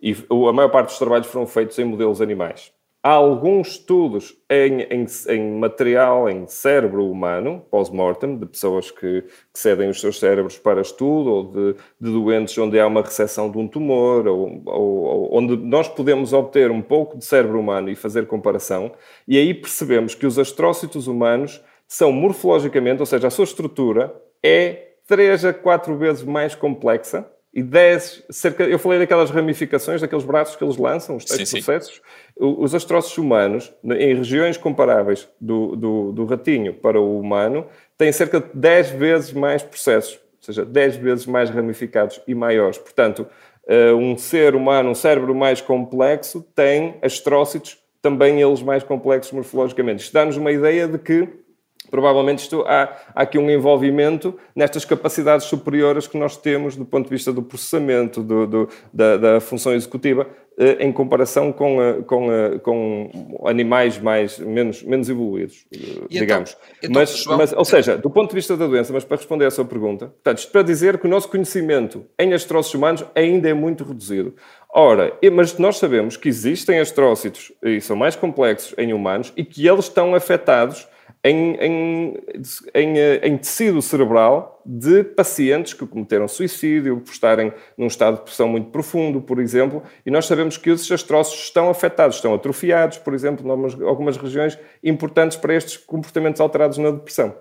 E 0.00 0.14
a 0.30 0.52
maior 0.52 0.70
parte 0.70 0.88
dos 0.88 0.98
trabalhos 0.98 1.26
foram 1.26 1.46
feitos 1.46 1.78
em 1.78 1.84
modelos 1.84 2.20
animais. 2.20 2.72
Há 3.06 3.10
alguns 3.10 3.72
estudos 3.72 4.34
em, 4.48 4.80
em, 4.80 5.04
em 5.28 5.58
material, 5.58 6.26
em 6.26 6.46
cérebro 6.46 7.06
humano, 7.06 7.62
pós-mortem, 7.70 8.38
de 8.38 8.46
pessoas 8.46 8.90
que, 8.90 9.20
que, 9.20 9.60
cedem 9.60 9.90
os 9.90 10.00
seus 10.00 10.18
cérebros 10.18 10.56
para 10.56 10.80
estudo, 10.80 11.30
ou 11.30 11.44
de, 11.52 11.74
de 12.00 12.10
doentes 12.10 12.56
onde 12.56 12.80
há 12.80 12.86
uma 12.86 13.02
recessão 13.02 13.50
de 13.50 13.58
um 13.58 13.68
tumor, 13.68 14.26
ou, 14.26 14.62
ou, 14.64 15.02
ou, 15.02 15.36
onde 15.36 15.54
nós 15.54 15.86
podemos 15.86 16.32
obter 16.32 16.70
um 16.70 16.80
pouco 16.80 17.18
de 17.18 17.26
cérebro 17.26 17.60
humano 17.60 17.90
e 17.90 17.94
fazer 17.94 18.26
comparação, 18.26 18.92
e 19.28 19.36
aí 19.36 19.52
percebemos 19.52 20.14
que 20.14 20.26
os 20.26 20.38
astrócitos 20.38 21.06
humanos 21.06 21.62
são 21.86 22.10
morfologicamente, 22.10 23.00
ou 23.00 23.06
seja, 23.06 23.26
a 23.26 23.30
sua 23.30 23.44
estrutura 23.44 24.18
é 24.42 24.94
3 25.06 25.44
a 25.44 25.52
4 25.52 25.94
vezes 25.98 26.22
mais 26.22 26.54
complexa 26.54 27.30
e 27.54 27.62
10, 27.62 28.24
cerca, 28.30 28.64
eu 28.64 28.80
falei 28.80 28.98
daquelas 28.98 29.30
ramificações, 29.30 30.00
daqueles 30.00 30.24
braços 30.24 30.56
que 30.56 30.64
eles 30.64 30.76
lançam, 30.76 31.14
os 31.14 31.24
tais 31.24 31.48
processos. 31.48 32.02
Os 32.36 32.74
astrócitos 32.74 33.16
humanos, 33.16 33.72
em 33.84 34.16
regiões 34.16 34.56
comparáveis 34.56 35.28
do, 35.40 35.76
do, 35.76 36.12
do, 36.12 36.24
ratinho 36.24 36.74
para 36.74 37.00
o 37.00 37.20
humano, 37.20 37.64
têm 37.96 38.10
cerca 38.10 38.40
de 38.40 38.48
10 38.54 38.90
vezes 38.90 39.32
mais 39.32 39.62
processos, 39.62 40.14
ou 40.14 40.42
seja, 40.42 40.64
10 40.64 40.96
vezes 40.96 41.26
mais 41.26 41.48
ramificados 41.48 42.20
e 42.26 42.34
maiores. 42.34 42.76
Portanto, 42.76 43.24
eh, 43.68 43.92
um 43.92 44.18
ser 44.18 44.56
humano, 44.56 44.90
um 44.90 44.94
cérebro 44.94 45.32
mais 45.32 45.60
complexo, 45.60 46.44
tem 46.56 46.96
astrócitos 47.02 47.78
também 48.02 48.42
eles 48.42 48.62
mais 48.62 48.82
complexos 48.82 49.32
morfologicamente. 49.32 50.02
Isto 50.02 50.12
dá-nos 50.12 50.36
uma 50.36 50.50
ideia 50.50 50.88
de 50.88 50.98
que 50.98 51.28
provavelmente 51.90 52.40
isto, 52.40 52.62
há, 52.66 52.92
há, 53.14 53.22
aqui 53.22 53.38
um 53.38 53.50
envolvimento 53.50 54.38
nestas 54.54 54.84
capacidades 54.84 55.46
superiores 55.46 56.06
que 56.06 56.18
nós 56.18 56.36
temos 56.36 56.76
do 56.76 56.84
ponto 56.84 57.04
de 57.04 57.10
vista 57.10 57.32
do 57.32 57.42
processamento, 57.42 58.22
do, 58.22 58.46
do, 58.46 58.68
da, 58.92 59.16
da, 59.16 59.40
função 59.40 59.72
executiva, 59.72 60.26
eh, 60.58 60.76
em 60.80 60.92
comparação 60.92 61.52
com, 61.52 61.82
eh, 61.82 62.02
com, 62.06 62.32
eh, 62.32 62.58
com 62.58 63.10
animais 63.46 63.98
mais, 63.98 64.38
menos, 64.38 64.82
menos 64.82 65.08
evoluídos, 65.08 65.66
então, 65.72 66.06
digamos. 66.08 66.56
Então, 66.78 66.92
mas, 66.92 67.16
João, 67.16 67.38
mas, 67.38 67.52
ou 67.52 67.64
seja, 67.64 67.98
do 67.98 68.08
ponto 68.08 68.30
de 68.30 68.36
vista 68.36 68.56
da 68.56 68.66
doença, 68.66 68.92
mas 68.92 69.04
para 69.04 69.16
responder 69.16 69.46
à 69.46 69.50
sua 69.50 69.64
pergunta, 69.64 70.06
portanto, 70.06 70.38
isto 70.38 70.52
para 70.52 70.62
dizer 70.62 70.98
que 70.98 71.06
o 71.06 71.10
nosso 71.10 71.28
conhecimento 71.28 72.06
em 72.18 72.32
astrócitos 72.32 72.74
humanos 72.74 73.04
ainda 73.14 73.48
é 73.48 73.54
muito 73.54 73.82
reduzido. 73.84 74.34
Ora, 74.72 75.16
mas 75.32 75.56
nós 75.58 75.78
sabemos 75.78 76.16
que 76.16 76.28
existem 76.28 76.80
astrócitos, 76.80 77.52
e 77.62 77.80
são 77.80 77.96
mais 77.96 78.16
complexos 78.16 78.74
em 78.78 78.92
humanos, 78.92 79.32
e 79.36 79.44
que 79.44 79.66
eles 79.66 79.86
estão 79.86 80.14
afetados 80.14 80.88
em, 81.24 81.54
em, 81.54 82.14
em, 82.74 82.98
eh, 82.98 83.20
em, 83.22 83.38
tecido 83.38 83.80
cerebral 83.80 84.60
de 84.64 85.02
pacientes 85.02 85.72
que 85.72 85.86
cometeram 85.86 86.28
suicídio, 86.28 87.00
por 87.00 87.10
estarem 87.10 87.50
num 87.78 87.86
estado 87.86 88.14
de 88.14 88.18
depressão 88.20 88.46
muito 88.46 88.68
profundo, 88.70 89.22
por 89.22 89.40
exemplo, 89.40 89.82
e 90.04 90.10
nós 90.10 90.26
sabemos 90.26 90.58
que 90.58 90.68
esses 90.68 90.90
astrócitos 90.92 91.44
estão 91.44 91.70
afetados, 91.70 92.16
estão 92.16 92.34
atrofiados, 92.34 92.98
por 92.98 93.14
exemplo, 93.14 93.46
em 93.46 93.84
algumas 93.86 94.18
regiões 94.18 94.58
importantes 94.82 95.38
para 95.38 95.54
estes 95.54 95.78
comportamentos 95.78 96.42
alterados 96.42 96.76
na 96.76 96.90
depressão. 96.90 97.34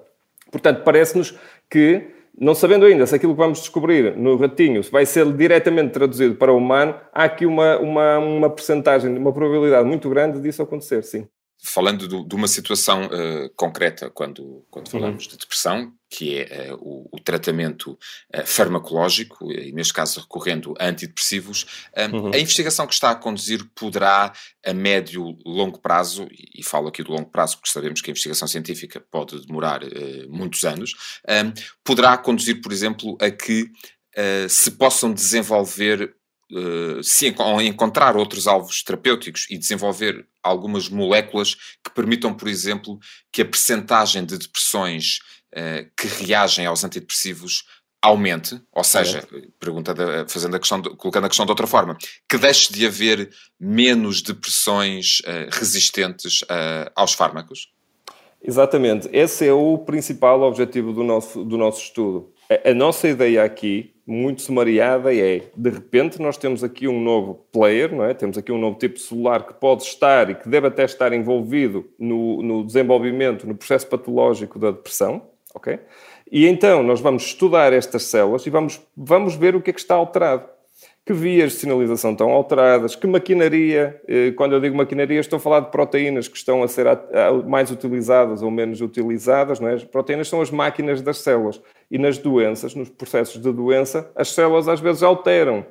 Portanto, 0.49 0.83
parece-nos 0.85 1.37
que, 1.69 2.07
não 2.39 2.55
sabendo 2.55 2.85
ainda 2.85 3.05
se 3.05 3.13
aquilo 3.13 3.33
que 3.33 3.39
vamos 3.39 3.59
descobrir 3.59 4.15
no 4.15 4.37
ratinho 4.37 4.81
vai 4.83 5.05
ser 5.05 5.29
diretamente 5.33 5.91
traduzido 5.91 6.35
para 6.35 6.53
o 6.53 6.57
humano, 6.57 6.95
há 7.11 7.25
aqui 7.25 7.45
uma, 7.45 7.77
uma, 7.79 8.17
uma 8.19 8.49
percentagem, 8.49 9.17
uma 9.17 9.33
probabilidade 9.33 9.85
muito 9.85 10.09
grande 10.09 10.39
disso 10.39 10.61
acontecer, 10.61 11.03
sim 11.03 11.27
falando 11.63 12.09
do, 12.09 12.27
de 12.27 12.35
uma 12.35 12.47
situação 12.47 13.05
uh, 13.05 13.49
concreta, 13.55 14.09
quando, 14.09 14.65
quando 14.69 14.87
uhum. 14.87 14.91
falamos 14.91 15.23
uhum. 15.23 15.31
de 15.31 15.37
depressão, 15.37 15.93
que 16.09 16.39
é 16.39 16.73
uh, 16.73 16.77
o, 16.81 17.09
o, 17.13 17.19
tratamento 17.21 17.97
uh, 18.35 18.45
farmacológico, 18.45 19.49
e 19.49 19.71
neste 19.71 19.93
caso 19.93 20.19
recorrendo 20.19 20.73
a 20.77 20.87
antidepressivos, 20.87 21.65
uhum. 22.11 22.31
a 22.33 22.37
investigação 22.37 22.85
que 22.85 22.93
está 22.93 23.11
a 23.11 23.15
conduzir 23.15 23.63
poderá, 23.73 24.33
a 24.65 24.73
médio 24.73 25.37
longo 25.45 25.79
prazo, 25.79 26.27
e, 26.29 26.59
e, 26.59 26.63
falo 26.63 26.89
aqui 26.89 27.01
do 27.01 27.13
longo 27.13 27.29
prazo 27.29 27.57
porque 27.57 27.71
sabemos 27.71 28.01
que 28.01 28.09
a 28.09 28.11
investigação 28.11 28.47
científica 28.47 28.99
pode 29.09 29.45
demorar 29.45 29.81
muitos 30.27 30.65
anos, 30.65 30.95
poderá 31.83 32.17
conduzir, 32.17 32.61
por 32.61 32.71
exemplo, 32.73 33.17
a 33.21 33.31
que 33.31 33.71
se 34.49 34.71
possam 34.71 35.13
desenvolver 35.13 36.15
eh, 36.55 37.01
se 37.01 37.33
encontrar 37.63 38.15
outros 38.15 38.45
alvos 38.45 38.83
terapêuticos 38.83 39.47
e 39.49 39.57
desenvolver 39.57 40.27
algumas 40.43 40.87
moléculas 40.87 41.55
que 41.83 41.91
permitam, 41.95 42.31
por 42.33 42.47
exemplo, 42.47 42.99
que 43.31 43.41
a 43.41 43.45
percentagem 43.45 44.23
de 44.23 44.37
depressões 44.37 45.19
uh, 45.55 45.89
que 45.97 46.07
reagem 46.25 46.65
aos 46.65 46.83
antidepressivos 46.83 47.63
aumente, 48.01 48.61
ou 48.71 48.83
seja, 48.83 49.25
pergunta 49.59 49.93
de, 49.93 50.27
fazendo 50.27 50.55
a 50.55 50.59
questão, 50.59 50.81
de, 50.81 50.89
colocando 50.95 51.25
a 51.25 51.29
questão 51.29 51.45
de 51.45 51.51
outra 51.51 51.65
forma, 51.65 51.97
que 52.29 52.37
deixe 52.37 52.71
de 52.71 52.85
haver 52.85 53.29
menos 53.59 54.21
depressões 54.21 55.21
uh, 55.21 55.49
resistentes 55.49 56.41
aos 56.95 57.13
fármacos? 57.13 57.71
Exatamente, 58.43 59.09
esse 59.13 59.47
é 59.47 59.53
o 59.53 59.77
principal 59.79 60.41
objetivo 60.41 60.91
do 60.91 61.03
nosso, 61.03 61.45
do 61.45 61.57
nosso 61.57 61.81
estudo. 61.81 62.32
A, 62.49 62.73
nossa 62.73 63.07
ideia 63.07 63.43
aqui 63.43 63.93
muito 64.05 64.41
sumariada 64.41 65.15
é, 65.15 65.43
de 65.55 65.69
repente 65.69 66.21
nós 66.21 66.37
temos 66.37 66.63
aqui 66.63 66.87
um 66.87 67.01
novo 67.01 67.45
player, 67.51 67.95
não 67.95 68.03
é? 68.03 68.13
temos 68.13 68.37
aqui 68.37 68.51
um 68.51 68.57
novo 68.57 68.77
tipo 68.77 68.99
celular 68.99 69.45
que 69.45 69.53
pode 69.53 69.83
estar 69.83 70.29
e 70.29 70.35
que 70.35 70.49
deve 70.49 70.67
até 70.67 70.83
estar 70.83 71.13
envolvido 71.13 71.89
no, 71.97 72.43
no 72.43 72.65
desenvolvimento, 72.65 73.47
no 73.47 73.55
processo 73.55 73.87
patológico 73.87 74.59
da 74.59 74.71
depressão, 74.71 75.21
ok? 75.55 75.79
E 76.29 76.45
então 76.47 76.83
nós 76.83 76.99
vamos 76.99 77.23
estudar 77.23 77.71
estas 77.71 78.03
células 78.03 78.45
e 78.45 78.49
vamos, 78.49 78.81
vamos 78.95 79.35
ver 79.35 79.55
o 79.55 79.61
que 79.61 79.69
é 79.69 79.73
que 79.73 79.79
está 79.79 79.95
alterado 79.95 80.45
que 81.05 81.11
vias 81.11 81.51
de 81.51 81.57
sinalização 81.57 82.13
estão 82.13 82.29
alteradas, 82.29 82.95
que 82.95 83.05
maquinaria, 83.05 84.01
eh, 84.07 84.31
quando 84.31 84.53
eu 84.53 84.61
digo 84.61 84.77
maquinaria, 84.77 85.19
estou 85.19 85.35
a 85.37 85.39
falar 85.39 85.59
de 85.59 85.71
proteínas 85.71 86.29
que 86.29 86.37
estão 86.37 86.63
a 86.63 86.67
ser 86.67 86.85
mais 87.45 87.69
utilizadas 87.69 88.41
ou 88.41 88.49
menos 88.49 88.79
utilizadas, 88.79 89.59
não 89.59 89.67
é? 89.67 89.73
As 89.73 89.83
proteínas 89.83 90.29
são 90.29 90.41
as 90.41 90.49
máquinas 90.49 91.01
das 91.01 91.17
células. 91.17 91.61
E 91.91 91.97
nas 91.97 92.17
doenças, 92.17 92.73
nos 92.73 92.87
processos 92.87 93.41
de 93.41 93.51
doença, 93.51 94.09
as 94.15 94.29
células 94.29 94.69
às 94.69 94.79
vezes 94.79 95.03
alteram. 95.03 95.65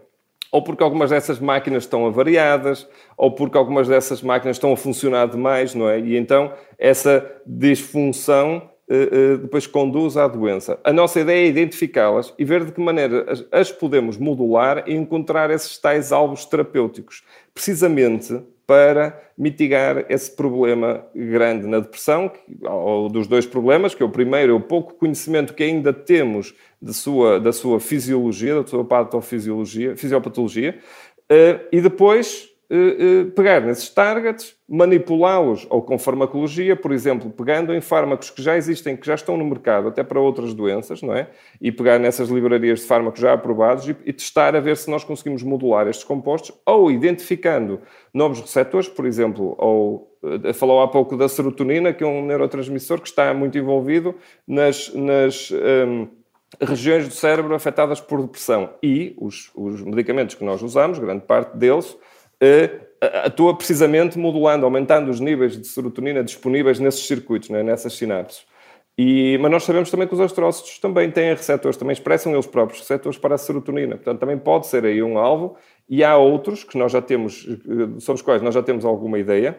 Ou 0.51 0.63
porque 0.63 0.83
algumas 0.83 1.09
dessas 1.09 1.41
máquinas 1.41 1.85
estão 1.85 2.07
avariadas, 2.07 2.87
ou 3.17 3.35
porque 3.35 3.57
algumas 3.57 3.89
dessas 3.89 4.21
máquinas 4.21 4.57
estão 4.57 4.71
a 4.71 4.77
funcionar 4.77 5.29
demais, 5.29 5.75
não 5.75 5.89
é? 5.89 5.99
E 5.99 6.15
então 6.15 6.53
essa 6.79 7.27
disfunção 7.47 8.71
depois 9.41 9.67
conduz 9.67 10.17
à 10.17 10.27
doença. 10.27 10.79
A 10.85 10.93
nossa 10.93 11.21
ideia 11.21 11.47
é 11.47 11.49
identificá-las 11.49 12.35
e 12.39 12.45
ver 12.45 12.65
de 12.65 12.73
que 12.73 12.81
maneira 12.81 13.27
as 13.51 13.73
podemos 13.73 14.17
modular 14.17 14.85
e 14.87 14.95
encontrar 14.95 15.51
esses 15.51 15.79
tais 15.79 16.13
alvos 16.13 16.45
terapêuticos, 16.45 17.25
precisamente 17.55 18.43
para 18.67 19.21
mitigar 19.37 20.07
esse 20.09 20.31
problema 20.31 21.05
grande 21.15 21.67
na 21.67 21.81
depressão, 21.81 22.31
ou 22.63 23.09
dos 23.09 23.27
dois 23.27 23.45
problemas, 23.45 23.95
que 23.95 24.03
é 24.03 24.07
o 24.07 24.09
primeiro 24.09 24.53
é 24.53 24.55
o 24.55 24.61
pouco 24.61 24.95
conhecimento 24.95 25.53
que 25.55 25.63
ainda 25.63 25.93
temos 25.93 26.55
de 26.81 26.95
sua, 26.95 27.41
da 27.41 27.53
sua 27.53 27.81
fisiologia, 27.81 28.63
da 28.63 28.67
sua 28.67 28.85
patofisiologia, 28.85 29.97
fisiopatologia, 29.97 30.79
eh, 31.29 31.61
e 31.73 31.81
depois 31.81 32.49
eh, 32.49 32.52
eh, 32.52 32.52
pegar 33.35 33.61
nesses 33.61 33.91
targets, 33.91 34.57
manipulá-los 34.69 35.67
ou 35.69 35.83
com 35.83 35.99
farmacologia, 35.99 36.75
por 36.75 36.93
exemplo, 36.93 37.31
pegando 37.31 37.75
em 37.75 37.81
fármacos 37.81 38.31
que 38.31 38.41
já 38.41 38.57
existem, 38.57 38.97
que 38.97 39.07
já 39.07 39.15
estão 39.15 39.37
no 39.37 39.45
mercado, 39.45 39.89
até 39.89 40.03
para 40.03 40.19
outras 40.19 40.55
doenças, 40.55 41.03
não 41.03 41.15
é? 41.15 41.29
E 41.61 41.71
pegar 41.71 41.99
nessas 41.99 42.31
livrarias 42.31 42.81
de 42.81 42.87
fármacos 42.87 43.21
já 43.21 43.35
aprovados 43.35 43.87
e, 43.89 43.97
e 44.07 44.13
testar 44.13 44.57
a 44.57 44.61
ver 44.61 44.77
se 44.77 44.91
nós 44.91 45.05
conseguimos 45.05 45.43
modular 45.43 45.87
estes 45.87 46.05
compostos 46.05 46.57
ou 46.65 46.91
identificando 46.91 47.81
novos 48.15 48.41
receptores, 48.41 48.89
por 48.89 49.05
exemplo, 49.05 49.55
ou 49.59 50.13
falou 50.55 50.81
há 50.81 50.89
pouco 50.89 51.17
da 51.17 51.29
serotonina, 51.29 51.93
que 51.93 52.05
é 52.05 52.07
um 52.07 52.25
neurotransmissor 52.25 53.01
que 53.01 53.09
está 53.09 53.35
muito 53.35 53.59
envolvido 53.59 54.15
nas, 54.47 54.93
nas 54.95 55.51
um, 55.51 56.09
regiões 56.61 57.09
do 57.09 57.15
cérebro 57.15 57.55
afetadas 57.55 58.01
por 58.01 58.23
depressão. 58.23 58.71
E 58.83 59.15
os, 59.19 59.51
os 59.55 59.83
medicamentos 59.83 60.35
que 60.35 60.45
nós 60.45 60.63
usamos, 60.63 60.99
grande 60.99 61.25
parte 61.25 61.57
deles, 61.57 61.97
atua 63.25 63.57
precisamente 63.57 64.19
modulando, 64.19 64.65
aumentando 64.65 65.11
os 65.11 65.19
níveis 65.19 65.61
de 65.61 65.67
serotonina 65.67 66.23
disponíveis 66.23 66.79
nesses 66.79 67.07
circuitos, 67.07 67.49
né, 67.51 67.63
nessas 67.63 67.95
sinapses. 67.95 68.45
E, 68.97 69.39
mas 69.41 69.51
nós 69.51 69.65
sabemos 69.65 69.91
também 69.91 70.07
que 70.07 70.15
os 70.15 70.21
astrócitos 70.21 70.79
também 70.79 71.11
têm 71.11 71.31
receptores, 71.31 71.77
também 71.77 71.93
expressam 71.93 72.33
eles 72.33 72.47
próprios 72.47 72.81
receptores 72.81 73.19
para 73.19 73.35
a 73.35 73.39
serotonina. 73.39 73.97
Portanto, 73.97 74.21
também 74.21 74.39
pode 74.39 74.67
ser 74.67 74.85
aí 74.85 75.03
um 75.03 75.19
alvo. 75.19 75.57
E 75.89 76.05
há 76.05 76.17
outros 76.17 76.63
que 76.63 76.77
nós 76.77 76.93
já 76.93 77.01
temos, 77.01 77.47
eh, 77.49 78.01
sobre 78.01 78.21
os 78.21 78.23
quais 78.23 78.43
nós 78.43 78.55
já 78.55 78.63
temos 78.63 78.85
alguma 78.85 79.19
ideia. 79.19 79.59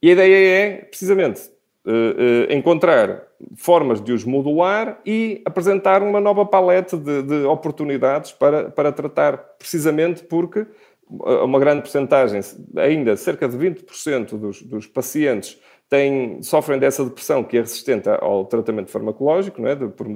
E 0.00 0.10
a 0.10 0.12
ideia 0.12 0.62
é, 0.62 0.76
precisamente, 0.84 1.50
uh, 1.84 1.90
uh, 1.90 2.52
encontrar 2.52 3.24
formas 3.56 4.00
de 4.00 4.12
os 4.12 4.24
modular 4.24 5.00
e 5.04 5.42
apresentar 5.44 6.02
uma 6.02 6.20
nova 6.20 6.46
paleta 6.46 6.96
de, 6.96 7.22
de 7.22 7.44
oportunidades 7.44 8.30
para, 8.30 8.70
para 8.70 8.92
tratar, 8.92 9.38
precisamente 9.58 10.22
porque 10.22 10.66
uma 11.10 11.58
grande 11.58 11.82
porcentagem, 11.82 12.40
ainda 12.76 13.16
cerca 13.16 13.48
de 13.48 13.56
20% 13.56 14.36
dos, 14.36 14.62
dos 14.62 14.86
pacientes 14.86 15.58
têm, 15.88 16.42
sofrem 16.42 16.78
dessa 16.78 17.04
depressão 17.04 17.42
que 17.42 17.56
é 17.56 17.60
resistente 17.60 18.08
ao 18.08 18.44
tratamento 18.44 18.90
farmacológico, 18.90 19.60
não 19.60 19.68
é? 19.68 19.74
De, 19.74 19.88
por, 19.88 20.06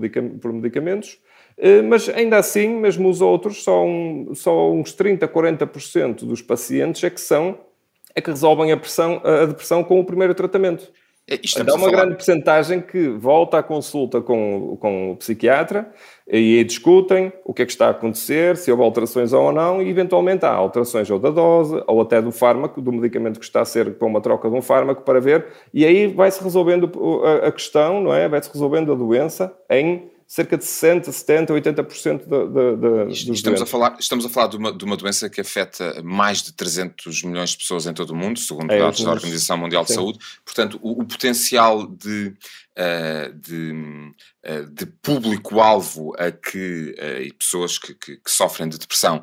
por, 0.40 0.52
medicamentos, 0.52 1.18
eh, 1.56 1.80
mas 1.82 2.08
ainda 2.10 2.36
assim, 2.36 2.68
mesmo 2.68 3.08
os 3.08 3.22
outros, 3.22 3.62
só, 3.62 3.84
um, 3.84 4.34
só 4.34 4.70
uns 4.70 4.92
30, 4.92 5.26
40% 5.26 6.26
dos 6.26 6.42
pacientes 6.42 7.02
é 7.02 7.10
que 7.10 7.20
são, 7.20 7.58
é 8.14 8.20
que 8.20 8.30
resolvem 8.30 8.70
a, 8.70 8.76
pressão, 8.76 9.22
a 9.24 9.46
depressão 9.46 9.82
com 9.82 9.98
o 9.98 10.04
primeiro 10.04 10.34
tratamento. 10.34 10.92
É, 11.28 11.38
Há 11.70 11.74
uma 11.74 11.90
grande 11.90 12.14
porcentagem 12.14 12.80
que 12.80 13.08
volta 13.08 13.58
à 13.58 13.62
consulta 13.62 14.20
com, 14.20 14.76
com 14.80 15.12
o 15.12 15.16
psiquiatra 15.16 15.88
e 16.26 16.58
aí 16.58 16.64
discutem 16.64 17.32
o 17.44 17.54
que 17.54 17.62
é 17.62 17.64
que 17.66 17.70
está 17.70 17.86
a 17.86 17.90
acontecer, 17.90 18.56
se 18.56 18.70
houve 18.70 18.82
alterações 18.82 19.32
ou 19.32 19.52
não, 19.52 19.80
e 19.80 19.88
eventualmente 19.88 20.44
há 20.44 20.50
alterações 20.50 21.08
ou 21.10 21.18
da 21.18 21.30
dose, 21.30 21.82
ou 21.86 22.00
até 22.00 22.20
do 22.20 22.32
fármaco, 22.32 22.80
do 22.80 22.92
medicamento 22.92 23.38
que 23.38 23.44
está 23.44 23.60
a 23.60 23.64
ser 23.64 23.94
para 23.94 24.06
uma 24.06 24.20
troca 24.20 24.50
de 24.50 24.56
um 24.56 24.62
fármaco 24.62 25.02
para 25.02 25.20
ver, 25.20 25.46
e 25.72 25.84
aí 25.84 26.06
vai-se 26.08 26.42
resolvendo 26.42 26.90
a, 27.24 27.48
a 27.48 27.52
questão, 27.52 28.00
não 28.00 28.14
é? 28.14 28.28
Vai-se 28.28 28.50
resolvendo 28.52 28.92
a 28.92 28.94
doença 28.94 29.54
em 29.70 30.11
cerca 30.32 30.56
de 30.56 30.64
60, 30.64 31.12
70, 31.12 31.52
80% 31.52 32.26
da, 32.26 32.46
da, 32.46 33.04
da 33.04 33.10
estamos 33.10 33.60
a 33.60 33.66
falar 33.66 33.96
Estamos 34.00 34.24
a 34.24 34.30
falar 34.30 34.46
de 34.46 34.56
uma, 34.56 34.72
de 34.72 34.82
uma 34.82 34.96
doença 34.96 35.28
que 35.28 35.42
afeta 35.42 36.02
mais 36.02 36.40
de 36.40 36.54
300 36.54 37.22
milhões 37.24 37.50
de 37.50 37.58
pessoas 37.58 37.86
em 37.86 37.92
todo 37.92 38.10
o 38.12 38.16
mundo, 38.16 38.38
segundo 38.38 38.72
é, 38.72 38.78
dados 38.78 39.04
da 39.04 39.10
Organização 39.10 39.58
Mundial 39.58 39.84
Sim. 39.84 39.88
de 39.88 39.94
Saúde. 39.94 40.18
Portanto, 40.42 40.80
o, 40.80 41.02
o 41.02 41.04
potencial 41.04 41.86
de 41.86 42.32
uh, 42.78 43.32
de, 43.34 43.72
uh, 44.46 44.66
de 44.70 44.86
público-alvo 44.86 46.14
a 46.18 46.30
que, 46.30 46.94
uh, 46.98 47.22
e 47.22 47.32
pessoas 47.32 47.78
que, 47.78 47.94
que, 47.94 48.16
que, 48.16 48.30
sofrem 48.30 48.68
de 48.68 48.78
depressão 48.78 49.22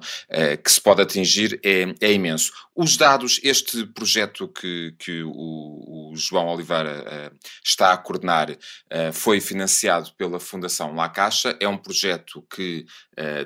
que 0.64 0.72
se 0.72 0.80
pode 0.80 1.02
atingir 1.02 1.60
é, 1.64 1.86
é, 2.02 2.14
imenso. 2.14 2.52
Os 2.76 2.96
dados, 2.96 3.40
este 3.44 3.86
projeto 3.88 4.48
que, 4.48 4.96
que 4.98 5.24
o, 5.24 6.12
o 6.12 6.14
João 6.16 6.48
Oliveira 6.48 7.34
está 7.64 7.92
a 7.92 7.98
coordenar 7.98 8.56
foi 9.12 9.42
financiado 9.42 10.14
pela 10.14 10.40
Fundação 10.40 10.96
La 10.96 11.10
Caixa, 11.10 11.58
é 11.60 11.68
um 11.68 11.78
projeto 11.78 12.46
que 12.50 12.86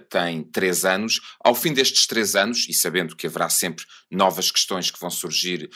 tem 0.09 0.43
três 0.43 0.85
anos. 0.85 1.19
Ao 1.43 1.55
fim 1.55 1.73
destes 1.73 2.05
três 2.05 2.35
anos, 2.35 2.67
e 2.69 2.73
sabendo 2.73 3.15
que 3.15 3.25
haverá 3.25 3.49
sempre 3.49 3.85
novas 4.11 4.51
questões 4.51 4.91
que 4.91 4.99
vão 4.99 5.09
surgir, 5.09 5.69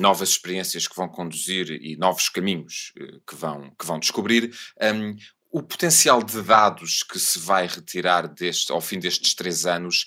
novas 0.00 0.30
experiências 0.30 0.88
que 0.88 0.96
vão 0.96 1.08
conduzir 1.08 1.70
e 1.70 1.96
novos 1.96 2.28
caminhos 2.28 2.92
que 3.24 3.36
vão 3.36 3.49
vão, 3.50 3.70
que 3.78 3.86
vão 3.86 3.98
descobrir. 3.98 4.54
Um, 4.80 5.16
o 5.52 5.62
potencial 5.62 6.22
de 6.22 6.40
dados 6.42 7.02
que 7.02 7.18
se 7.18 7.38
vai 7.38 7.66
retirar 7.66 8.28
deste, 8.28 8.70
ao 8.70 8.80
fim 8.80 8.98
destes 8.98 9.34
três 9.34 9.66
anos 9.66 10.06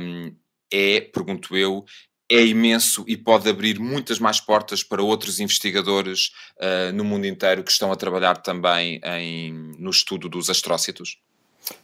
um, 0.00 0.34
é, 0.72 1.00
pergunto 1.00 1.56
eu, 1.56 1.84
é 2.30 2.44
imenso 2.44 3.04
e 3.06 3.16
pode 3.16 3.48
abrir 3.48 3.78
muitas 3.78 4.18
mais 4.18 4.38
portas 4.38 4.82
para 4.82 5.02
outros 5.02 5.40
investigadores 5.40 6.30
uh, 6.58 6.92
no 6.92 7.02
mundo 7.04 7.26
inteiro 7.26 7.64
que 7.64 7.70
estão 7.70 7.90
a 7.90 7.96
trabalhar 7.96 8.36
também 8.36 9.00
em, 9.02 9.52
no 9.78 9.90
estudo 9.90 10.28
dos 10.28 10.50
astrócitos? 10.50 11.18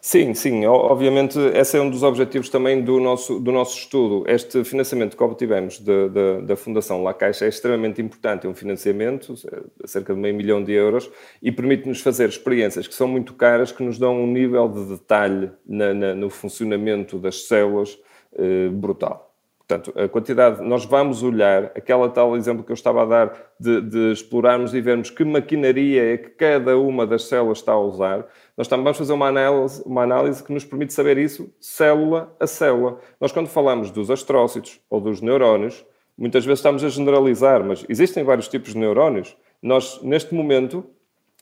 Sim, 0.00 0.32
sim, 0.34 0.64
obviamente 0.66 1.38
esse 1.38 1.76
é 1.76 1.80
um 1.80 1.90
dos 1.90 2.02
objetivos 2.02 2.48
também 2.48 2.82
do 2.82 3.00
nosso, 3.00 3.38
do 3.40 3.52
nosso 3.52 3.76
estudo. 3.78 4.24
Este 4.26 4.64
financiamento 4.64 5.16
que 5.16 5.22
obtivemos 5.22 5.78
de, 5.78 6.08
de, 6.08 6.42
da 6.42 6.56
Fundação 6.56 7.02
La 7.02 7.12
Caixa 7.12 7.44
é 7.44 7.48
extremamente 7.48 8.00
importante, 8.00 8.46
é 8.46 8.50
um 8.50 8.54
financiamento, 8.54 9.34
é 9.82 9.87
cerca 9.87 10.14
de 10.14 10.20
meio 10.20 10.34
milhão 10.34 10.62
de 10.62 10.72
euros, 10.72 11.10
e 11.42 11.50
permite-nos 11.50 12.00
fazer 12.00 12.28
experiências 12.28 12.87
que 12.87 12.94
são 12.94 13.08
muito 13.08 13.34
caras, 13.34 13.72
que 13.72 13.82
nos 13.82 13.98
dão 13.98 14.22
um 14.22 14.26
nível 14.26 14.68
de 14.68 14.84
detalhe 14.87 15.50
na, 15.66 15.92
na, 15.92 16.14
no 16.14 16.30
funcionamento 16.30 17.18
das 17.18 17.46
células 17.46 17.98
eh, 18.37 18.68
brutal. 18.68 19.34
Portanto, 19.66 19.98
a 19.98 20.07
quantidade, 20.07 20.62
nós 20.62 20.85
vamos 20.85 21.22
olhar, 21.22 21.72
aquela 21.74 22.11
tal 22.11 22.37
exemplo 22.37 22.62
que 22.62 22.70
eu 22.70 22.74
estava 22.74 23.03
a 23.03 23.07
dar, 23.07 23.33
de, 23.59 23.81
de, 23.81 24.12
explorarmos 24.12 24.74
e 24.74 24.81
vermos 24.81 25.09
que 25.09 25.24
maquinaria 25.24 26.14
é 26.14 26.18
que 26.18 26.29
cada 26.31 26.77
uma 26.77 27.07
das 27.07 27.24
células 27.24 27.59
está 27.59 27.72
a 27.72 27.81
usar, 27.81 28.27
nós 28.59 28.68
também 28.68 28.85
vamos 28.85 28.98
fazer 28.98 29.14
uma 29.14 29.27
análise, 29.27 29.83
uma 29.87 30.03
análise 30.03 30.44
que 30.44 30.53
nos 30.53 30.66
permite 30.66 30.92
saber 30.92 31.16
isso 31.16 31.50
célula 31.59 32.37
a 32.38 32.46
célula. 32.46 32.98
Nós, 33.18 33.33
quando 33.33 33.48
falamos 33.48 33.90
dos 33.90 34.11
astrócitos 34.11 34.81
ou 34.90 35.00
dos 35.00 35.22
neurónios, 35.22 35.83
muitas 36.16 36.44
vezes 36.44 36.59
estamos 36.59 36.85
a 36.85 36.90
generalizar, 36.90 37.64
mas 37.64 37.87
existem 37.88 38.22
vários 38.22 38.48
tipos 38.48 38.74
de 38.74 38.79
neurónios. 38.79 39.35
Nós, 39.62 39.98
neste 40.03 40.35
momento, 40.35 40.85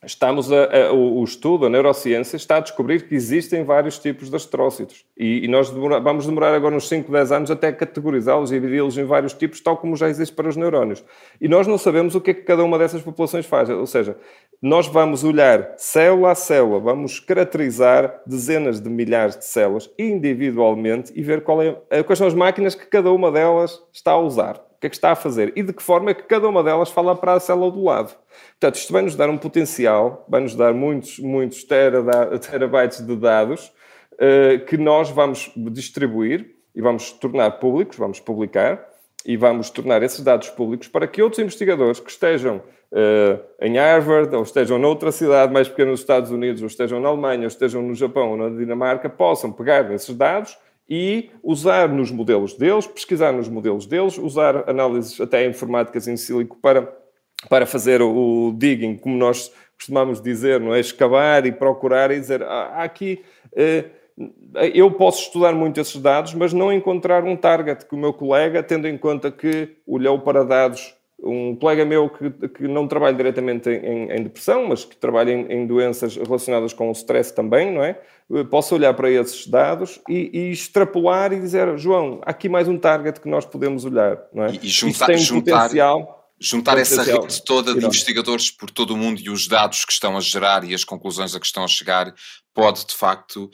estamos 0.05 0.51
a, 0.51 0.89
a, 0.89 0.93
o, 0.93 1.23
estudo, 1.23 1.67
a 1.67 1.71
neurociência, 1.71 2.37
está 2.37 2.57
a 2.57 2.61
descobrir 2.61 3.07
que 3.07 3.15
existem 3.15 3.63
vários 3.63 3.99
tipos 3.99 4.29
de 4.29 4.37
astrócitos. 4.37 5.05
E, 5.17 5.45
e 5.45 5.49
nós 5.49 5.71
demora, 5.71 6.01
vamos 6.01 6.27
demorar 6.27 6.53
agora 6.55 6.75
uns 6.75 6.89
5, 6.89 7.11
10 7.11 7.33
anos 7.33 7.51
até 7.51 7.71
categorizá-los 7.71 8.51
e 8.51 8.59
dividi-los 8.59 8.99
em 8.99 9.05
vários 9.05 9.33
tipos, 9.33 9.61
tal 9.61 9.77
como 9.77 9.97
já 9.97 10.09
existe 10.09 10.35
para 10.35 10.49
os 10.49 10.57
neurónios. 10.57 11.05
E 11.41 11.49
nós 11.49 11.67
não 11.67 11.79
sabemos 11.79 12.15
o 12.15 12.21
que 12.21 12.33
é 12.33 12.35
que 12.35 12.43
cada 12.43 12.65
uma 12.65 12.79
dessas 12.79 13.03
populações 13.03 13.47
faz. 13.47 13.71
Ou 13.71 13.87
seja, 13.87 14.17
nós 14.61 14.89
vamos 14.89 15.23
olhar 15.23 15.75
célula 15.77 16.33
a 16.33 16.35
célula, 16.35 16.81
vamos 16.81 17.21
caracterizar 17.21 18.21
dezenas 18.27 18.81
de 18.81 18.91
milhares 18.91 19.37
de 19.37 19.45
células 19.45 19.89
individualmente 19.99 21.13
e 21.15 21.23
ver 21.23 21.45
é, 21.91 22.03
quais 22.03 22.19
são 22.19 22.27
as 22.27 22.35
máquinas 22.35 22.75
que 22.75 22.87
cada 22.87 23.13
uma 23.13 23.31
delas 23.31 23.81
está 23.93 24.13
a 24.13 24.19
usar 24.19 24.72
que 24.83 24.89
é 24.89 24.91
que 24.91 24.97
está 24.97 25.13
a 25.13 25.15
fazer 25.15 25.53
e 25.55 25.63
de 25.63 25.73
que 25.73 25.81
forma 25.81 26.11
é 26.11 26.15
que 26.15 26.25
cada 26.25 26.49
uma 26.49 26.61
delas 26.61 26.91
fala 26.91 27.15
para 27.15 27.35
a 27.35 27.41
célula 27.41 27.71
do 27.71 27.85
lado. 27.85 28.17
Portanto, 28.59 28.75
isto 28.75 28.93
vai 28.93 29.03
nos 29.03 29.15
dar 29.15 29.31
um 29.31 29.39
potencial, 29.39 30.27
vai 30.29 30.41
nos 30.41 30.57
dar 30.57 30.75
muitos, 30.75 31.21
muitos 31.21 31.63
terabytes 32.51 33.07
de 33.07 33.15
dados 33.15 33.73
uh, 34.15 34.65
que 34.67 34.77
nós 34.77 35.09
vamos 35.09 35.53
distribuir 35.57 36.57
e 36.75 36.83
vamos 36.83 37.13
tornar 37.13 37.53
públicos, 37.53 37.97
vamos 37.97 38.19
publicar 38.19 38.85
e 39.25 39.37
vamos 39.37 39.71
tornar 39.71 40.03
esses 40.03 40.19
dados 40.19 40.49
públicos 40.49 40.89
para 40.89 41.07
que 41.07 41.23
outros 41.23 41.39
investigadores 41.39 42.01
que 42.01 42.11
estejam 42.11 42.57
uh, 42.57 43.41
em 43.61 43.79
Harvard 43.79 44.35
ou 44.35 44.43
estejam 44.43 44.81
noutra 44.81 45.13
cidade 45.13 45.53
mais 45.53 45.69
pequena 45.69 45.93
nos 45.93 46.01
Estados 46.01 46.33
Unidos 46.33 46.61
ou 46.61 46.67
estejam 46.67 46.99
na 46.99 47.09
Alemanha 47.09 47.43
ou 47.43 47.47
estejam 47.47 47.83
no 47.83 47.95
Japão 47.95 48.33
ou 48.33 48.37
na 48.37 48.49
Dinamarca 48.49 49.09
possam 49.09 49.53
pegar 49.53 49.85
nesses 49.85 50.13
dados 50.17 50.59
e 50.95 51.31
usar 51.43 51.89
nos 51.89 52.11
modelos 52.11 52.53
deles, 52.53 52.87
pesquisar 52.87 53.33
nos 53.33 53.49
modelos 53.49 53.87
deles, 53.87 54.19
usar 54.19 54.69
análises 54.69 55.19
até 55.19 55.47
informáticas 55.47 56.07
em 56.07 56.19
sílico 56.19 56.59
para, 56.61 56.95
para 57.49 57.65
fazer 57.65 58.03
o 58.03 58.53
digging, 58.55 58.99
como 58.99 59.17
nós 59.17 59.51
costumamos 59.75 60.21
dizer, 60.21 60.61
não 60.61 60.75
é? 60.75 60.81
Escavar 60.81 61.47
e 61.47 61.53
procurar 61.53 62.11
e 62.11 62.21
dizer, 62.21 62.43
ah, 62.43 62.83
aqui... 62.83 63.23
Eh, 63.57 63.87
eu 64.75 64.91
posso 64.91 65.23
estudar 65.23 65.55
muito 65.55 65.81
esses 65.81 65.97
dados, 65.97 66.35
mas 66.35 66.53
não 66.53 66.71
encontrar 66.71 67.25
um 67.25 67.35
target 67.35 67.87
que 67.87 67.95
o 67.95 67.99
meu 67.99 68.13
colega, 68.13 68.63
tendo 68.63 68.87
em 68.87 68.99
conta 68.99 69.31
que 69.33 69.79
olhou 69.87 70.19
para 70.19 70.45
dados 70.45 70.95
um 71.23 71.55
colega 71.57 71.85
meu 71.85 72.11
que, 72.11 72.49
que 72.49 72.69
não 72.69 72.89
trabalha 72.89 73.17
diretamente 73.17 73.71
em, 73.71 74.11
em, 74.11 74.23
depressão, 74.23 74.67
mas 74.69 74.85
que 74.85 74.97
trabalha 74.97 75.31
em, 75.31 75.47
em, 75.53 75.67
doenças 75.67 76.17
relacionadas 76.17 76.73
com 76.73 76.89
o 76.89 76.93
stress 76.93 77.33
também, 77.33 77.71
não 77.73 77.83
é? 77.83 77.99
Posso 78.51 78.75
olhar 78.75 78.95
para 78.95 79.11
esses 79.11 79.47
dados 79.47 80.01
e, 80.09 80.31
e, 80.33 80.51
extrapolar 80.51 81.33
e 81.33 81.41
dizer, 81.41 81.77
João, 81.79 82.21
há 82.25 82.31
aqui 82.31 82.49
mais 82.49 82.67
um 82.67 82.79
target 82.79 83.21
que 83.21 83.29
nós 83.29 83.45
podemos 83.45 83.85
olhar, 83.85 84.19
não 84.33 84.45
é? 84.45 84.53
E, 84.53 84.61
e 84.63 84.69
juntar, 84.69 85.07
tem 85.07 85.19
juntar, 85.19 85.63
potencial 85.65 86.23
juntar 86.43 86.77
essa 86.77 87.05
rede 87.05 87.41
toda 87.45 87.73
de 87.73 87.87
investigadores 87.87 88.51
por 88.51 88.69
todo 88.69 88.95
o 88.95 88.97
mundo 88.97 89.21
e 89.21 89.31
os 89.31 89.47
dados 89.47 89.85
que 89.85 89.93
estão 89.93 90.17
a 90.17 90.21
gerar 90.21 90.65
e 90.65 90.75
as 90.75 90.83
conclusões 90.83 91.37
a 91.37 91.41
que 91.41 91.47
estão 91.47 91.63
a 91.63 91.69
chegar 91.69 92.13
pode 92.53 92.85
de 92.85 92.95
facto, 92.95 93.51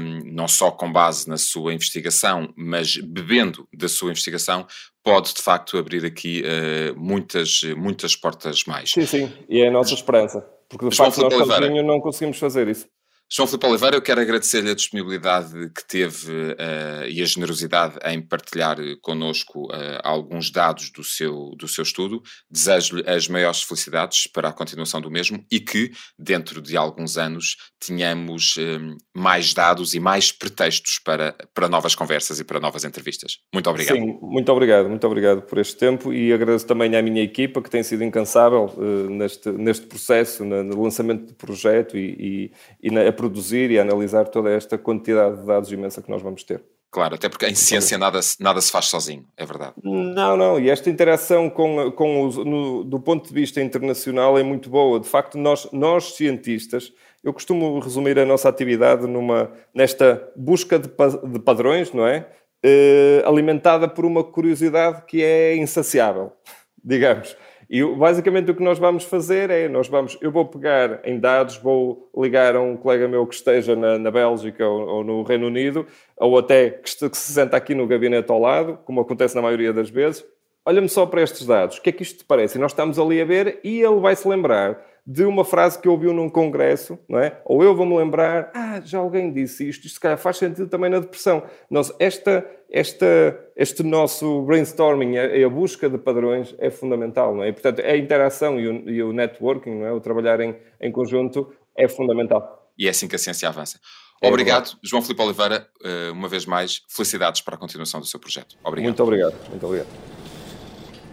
um, 0.00 0.32
não 0.32 0.48
só 0.48 0.70
com 0.70 0.90
base 0.90 1.28
na 1.28 1.36
sua 1.36 1.74
investigação, 1.74 2.52
mas 2.56 2.96
bebendo 2.96 3.68
da 3.72 3.88
sua 3.88 4.10
investigação, 4.10 4.66
pode 5.02 5.34
de 5.34 5.42
facto 5.42 5.78
abrir 5.78 6.04
aqui 6.04 6.42
uh, 6.42 6.98
muitas, 6.98 7.62
muitas 7.76 8.14
portas 8.14 8.64
mais. 8.64 8.90
Sim, 8.90 9.06
sim, 9.06 9.32
e 9.48 9.60
é 9.60 9.68
a 9.68 9.70
nossa 9.70 9.94
esperança, 9.94 10.40
porque 10.68 10.88
de 10.88 10.96
facto 10.96 11.20
nós 11.22 11.34
sozinhos 11.34 11.84
não 11.84 12.00
conseguimos 12.00 12.38
fazer 12.38 12.68
isso. 12.68 12.86
João 13.32 13.46
Filipe 13.46 13.64
Oliveira, 13.64 13.96
eu 13.96 14.02
quero 14.02 14.20
agradecer-lhe 14.20 14.72
a 14.72 14.74
disponibilidade 14.74 15.52
que 15.70 15.86
teve 15.86 16.32
uh, 16.32 17.06
e 17.08 17.22
a 17.22 17.24
generosidade 17.24 17.96
em 18.04 18.20
partilhar 18.20 18.76
connosco 19.00 19.66
uh, 19.66 20.00
alguns 20.02 20.50
dados 20.50 20.90
do 20.90 21.04
seu, 21.04 21.52
do 21.56 21.68
seu 21.68 21.84
estudo. 21.84 22.20
Desejo-lhe 22.50 23.08
as 23.08 23.28
maiores 23.28 23.62
felicidades 23.62 24.26
para 24.26 24.48
a 24.48 24.52
continuação 24.52 25.00
do 25.00 25.08
mesmo 25.08 25.44
e 25.48 25.60
que, 25.60 25.92
dentro 26.18 26.60
de 26.60 26.76
alguns 26.76 27.16
anos, 27.16 27.56
tenhamos 27.78 28.56
um, 28.58 28.96
mais 29.14 29.54
dados 29.54 29.94
e 29.94 30.00
mais 30.00 30.32
pretextos 30.32 30.98
para, 31.04 31.36
para 31.54 31.68
novas 31.68 31.94
conversas 31.94 32.40
e 32.40 32.44
para 32.44 32.58
novas 32.58 32.84
entrevistas. 32.84 33.38
Muito 33.54 33.70
obrigado. 33.70 33.96
Sim, 33.96 34.18
muito 34.20 34.50
obrigado, 34.50 34.88
muito 34.88 35.06
obrigado 35.06 35.42
por 35.42 35.58
este 35.58 35.76
tempo 35.76 36.12
e 36.12 36.32
agradeço 36.32 36.66
também 36.66 36.96
à 36.96 37.00
minha 37.02 37.22
equipa 37.22 37.62
que 37.62 37.70
tem 37.70 37.84
sido 37.84 38.02
incansável 38.02 38.74
uh, 38.76 39.08
neste, 39.08 39.52
neste 39.52 39.86
processo, 39.86 40.44
no, 40.44 40.64
no 40.64 40.82
lançamento 40.82 41.26
do 41.26 41.34
projeto 41.34 41.96
e, 41.96 42.50
e, 42.82 42.88
e 42.88 42.90
na 42.90 43.19
produzir 43.20 43.70
e 43.70 43.78
analisar 43.78 44.26
toda 44.28 44.50
esta 44.50 44.78
quantidade 44.78 45.40
de 45.40 45.46
dados 45.46 45.70
imensa 45.70 46.00
que 46.00 46.08
nós 46.08 46.22
vamos 46.22 46.42
ter. 46.42 46.64
Claro, 46.90 47.16
até 47.16 47.28
porque 47.28 47.46
em 47.46 47.54
ciência 47.54 47.98
nada, 47.98 48.18
nada 48.40 48.60
se 48.62 48.72
faz 48.72 48.86
sozinho, 48.86 49.26
é 49.36 49.44
verdade. 49.44 49.74
Não, 49.84 50.38
não, 50.38 50.58
e 50.58 50.70
esta 50.70 50.88
interação 50.88 51.50
com, 51.50 51.92
com 51.92 52.26
os, 52.26 52.36
no, 52.38 52.82
do 52.82 52.98
ponto 52.98 53.28
de 53.28 53.34
vista 53.34 53.60
internacional 53.60 54.38
é 54.38 54.42
muito 54.42 54.70
boa. 54.70 54.98
De 54.98 55.06
facto, 55.06 55.36
nós, 55.36 55.68
nós 55.70 56.14
cientistas, 56.14 56.92
eu 57.22 57.34
costumo 57.34 57.78
resumir 57.78 58.18
a 58.18 58.24
nossa 58.24 58.48
atividade 58.48 59.06
numa, 59.06 59.52
nesta 59.74 60.32
busca 60.34 60.78
de, 60.78 60.88
de 60.88 61.38
padrões, 61.40 61.92
não 61.92 62.06
é? 62.06 62.26
Uh, 62.64 63.28
alimentada 63.28 63.86
por 63.86 64.06
uma 64.06 64.24
curiosidade 64.24 65.02
que 65.06 65.22
é 65.22 65.54
insaciável, 65.56 66.32
digamos. 66.82 67.36
E 67.70 67.84
basicamente 67.84 68.50
o 68.50 68.54
que 68.54 68.64
nós 68.64 68.80
vamos 68.80 69.04
fazer 69.04 69.48
é, 69.48 69.68
nós 69.68 69.86
vamos, 69.86 70.18
eu 70.20 70.32
vou 70.32 70.44
pegar 70.44 71.00
em 71.04 71.20
dados, 71.20 71.56
vou 71.56 72.10
ligar 72.16 72.56
a 72.56 72.60
um 72.60 72.76
colega 72.76 73.06
meu 73.06 73.24
que 73.24 73.34
esteja 73.36 73.76
na, 73.76 73.96
na 73.96 74.10
Bélgica 74.10 74.66
ou, 74.66 74.88
ou, 74.88 75.04
no 75.04 75.22
Reino 75.22 75.46
Unido, 75.46 75.86
ou 76.16 76.36
até 76.36 76.70
que, 76.70 76.90
se 76.90 77.32
senta 77.32 77.56
aqui 77.56 77.72
no 77.72 77.86
gabinete 77.86 78.28
ao 78.28 78.40
lado, 78.40 78.76
como 78.84 79.00
acontece 79.00 79.36
na 79.36 79.42
maioria 79.42 79.72
das 79.72 79.88
vezes. 79.88 80.24
Olha-me 80.66 80.88
só 80.88 81.06
para 81.06 81.22
estes 81.22 81.46
dados, 81.46 81.78
o 81.78 81.82
que 81.82 81.90
é 81.90 81.92
que 81.92 82.02
isto 82.02 82.18
te 82.18 82.24
parece? 82.24 82.58
E 82.58 82.60
nós 82.60 82.72
estamos 82.72 82.98
ali 82.98 83.20
a 83.20 83.24
ver 83.24 83.60
e 83.62 83.80
ele 83.80 84.00
vai 84.00 84.16
se 84.16 84.26
lembrar 84.26 84.84
de 85.06 85.24
uma 85.24 85.44
frase 85.44 85.78
que 85.78 85.88
ouviu 85.88 86.12
num 86.12 86.28
congresso, 86.28 86.98
não 87.08 87.18
é? 87.18 87.40
Ou 87.44 87.62
eu 87.62 87.74
vou-me 87.74 87.96
lembrar, 87.96 88.50
ah, 88.54 88.80
já 88.84 88.98
alguém 88.98 89.32
disse 89.32 89.68
isto, 89.68 89.86
isto 89.86 89.94
se 89.94 90.00
calhar 90.00 90.18
faz 90.18 90.36
sentido 90.36 90.68
também 90.68 90.90
na 90.90 91.00
depressão. 91.00 91.42
Nós, 91.70 91.92
esta, 91.98 92.46
esta, 92.70 93.06
este 93.56 93.82
nosso 93.82 94.42
brainstorming, 94.42 95.16
a, 95.16 95.46
a, 95.46 95.48
busca 95.48 95.88
de 95.88 95.98
padrões 95.98 96.54
é 96.58 96.70
fundamental, 96.70 97.34
não 97.34 97.42
é? 97.42 97.48
E, 97.48 97.52
portanto, 97.52 97.80
a 97.80 97.96
interação 97.96 98.60
e 98.60 98.68
o, 98.68 98.90
e 98.90 99.02
o 99.02 99.12
networking, 99.12 99.80
não 99.80 99.86
é? 99.86 99.92
O 99.92 100.00
trabalhar 100.00 100.40
em, 100.40 100.56
em 100.80 100.92
conjunto 100.92 101.52
é 101.76 101.88
fundamental. 101.88 102.70
E 102.78 102.86
é 102.86 102.90
assim 102.90 103.08
que 103.08 103.16
a 103.16 103.18
ciência 103.18 103.48
avança. 103.48 103.78
É 104.22 104.28
obrigado, 104.28 104.64
verdade. 104.64 104.78
João 104.82 105.02
Filipe 105.02 105.22
Oliveira, 105.22 105.66
eh, 105.82 106.10
uma 106.10 106.28
vez 106.28 106.44
mais, 106.44 106.82
felicidades 106.88 107.40
para 107.40 107.54
a 107.54 107.58
continuação 107.58 108.00
do 108.00 108.06
seu 108.06 108.20
projeto. 108.20 108.56
Obrigado. 108.62 108.88
Muito 108.88 109.02
obrigado, 109.02 109.34
muito 109.48 109.66
obrigado. 109.66 109.88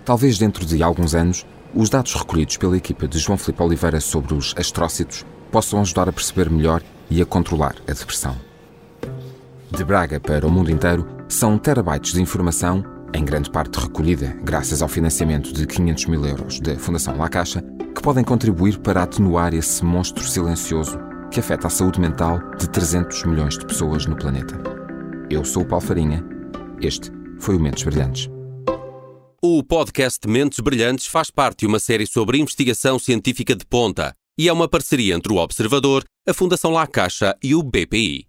Talvez 0.03 0.37
dentro 0.37 0.65
de 0.65 0.83
alguns 0.83 1.15
anos 1.15 1.45
os 1.77 1.91
dados 1.91 2.15
recolhidos 2.15 2.57
pela 2.57 2.75
equipa 2.75 3.07
de 3.07 3.19
João 3.19 3.37
Filipe 3.37 3.61
Oliveira 3.61 3.99
sobre 3.99 4.33
os 4.33 4.55
astrócitos 4.57 5.23
possam 5.51 5.79
ajudar 5.79 6.09
a 6.09 6.11
perceber 6.11 6.49
melhor 6.49 6.81
e 7.07 7.21
a 7.21 7.25
controlar 7.25 7.75
a 7.87 7.93
depressão. 7.93 8.35
De 9.69 9.83
Braga 9.83 10.19
para 10.19 10.47
o 10.47 10.49
mundo 10.49 10.71
inteiro, 10.71 11.07
são 11.29 11.55
terabytes 11.55 12.13
de 12.13 12.21
informação, 12.21 12.83
em 13.13 13.23
grande 13.23 13.51
parte 13.51 13.79
recolhida 13.79 14.35
graças 14.43 14.81
ao 14.81 14.87
financiamento 14.87 15.53
de 15.53 15.67
500 15.67 16.05
mil 16.07 16.25
euros 16.25 16.59
da 16.59 16.75
Fundação 16.77 17.15
La 17.15 17.29
Caixa, 17.29 17.63
que 17.93 18.01
podem 18.01 18.23
contribuir 18.23 18.79
para 18.79 19.03
atenuar 19.03 19.53
esse 19.53 19.85
monstro 19.85 20.27
silencioso 20.27 20.97
que 21.29 21.39
afeta 21.39 21.67
a 21.67 21.69
saúde 21.69 22.01
mental 22.01 22.39
de 22.57 22.67
300 22.69 23.23
milhões 23.25 23.55
de 23.55 23.67
pessoas 23.67 24.07
no 24.07 24.15
planeta. 24.15 24.59
Eu 25.29 25.45
sou 25.45 25.61
o 25.61 25.65
Paulo 25.65 25.85
Farinha. 25.85 26.25
Este 26.81 27.11
foi 27.37 27.55
o 27.55 27.59
Mentes 27.59 27.83
Brilhantes. 27.83 28.36
O 29.41 29.63
podcast 29.63 30.27
Mentes 30.27 30.59
Brilhantes 30.59 31.05
faz 31.05 31.29
parte 31.29 31.59
de 31.59 31.67
uma 31.67 31.77
série 31.77 32.07
sobre 32.07 32.39
investigação 32.39 32.97
científica 32.97 33.55
de 33.55 33.63
ponta 33.67 34.11
e 34.35 34.49
é 34.49 34.53
uma 34.53 34.67
parceria 34.67 35.13
entre 35.13 35.31
o 35.31 35.35
Observador, 35.35 36.03
a 36.27 36.33
Fundação 36.33 36.71
La 36.71 36.87
Caixa 36.87 37.37
e 37.43 37.53
o 37.53 37.61
BPI. 37.61 38.27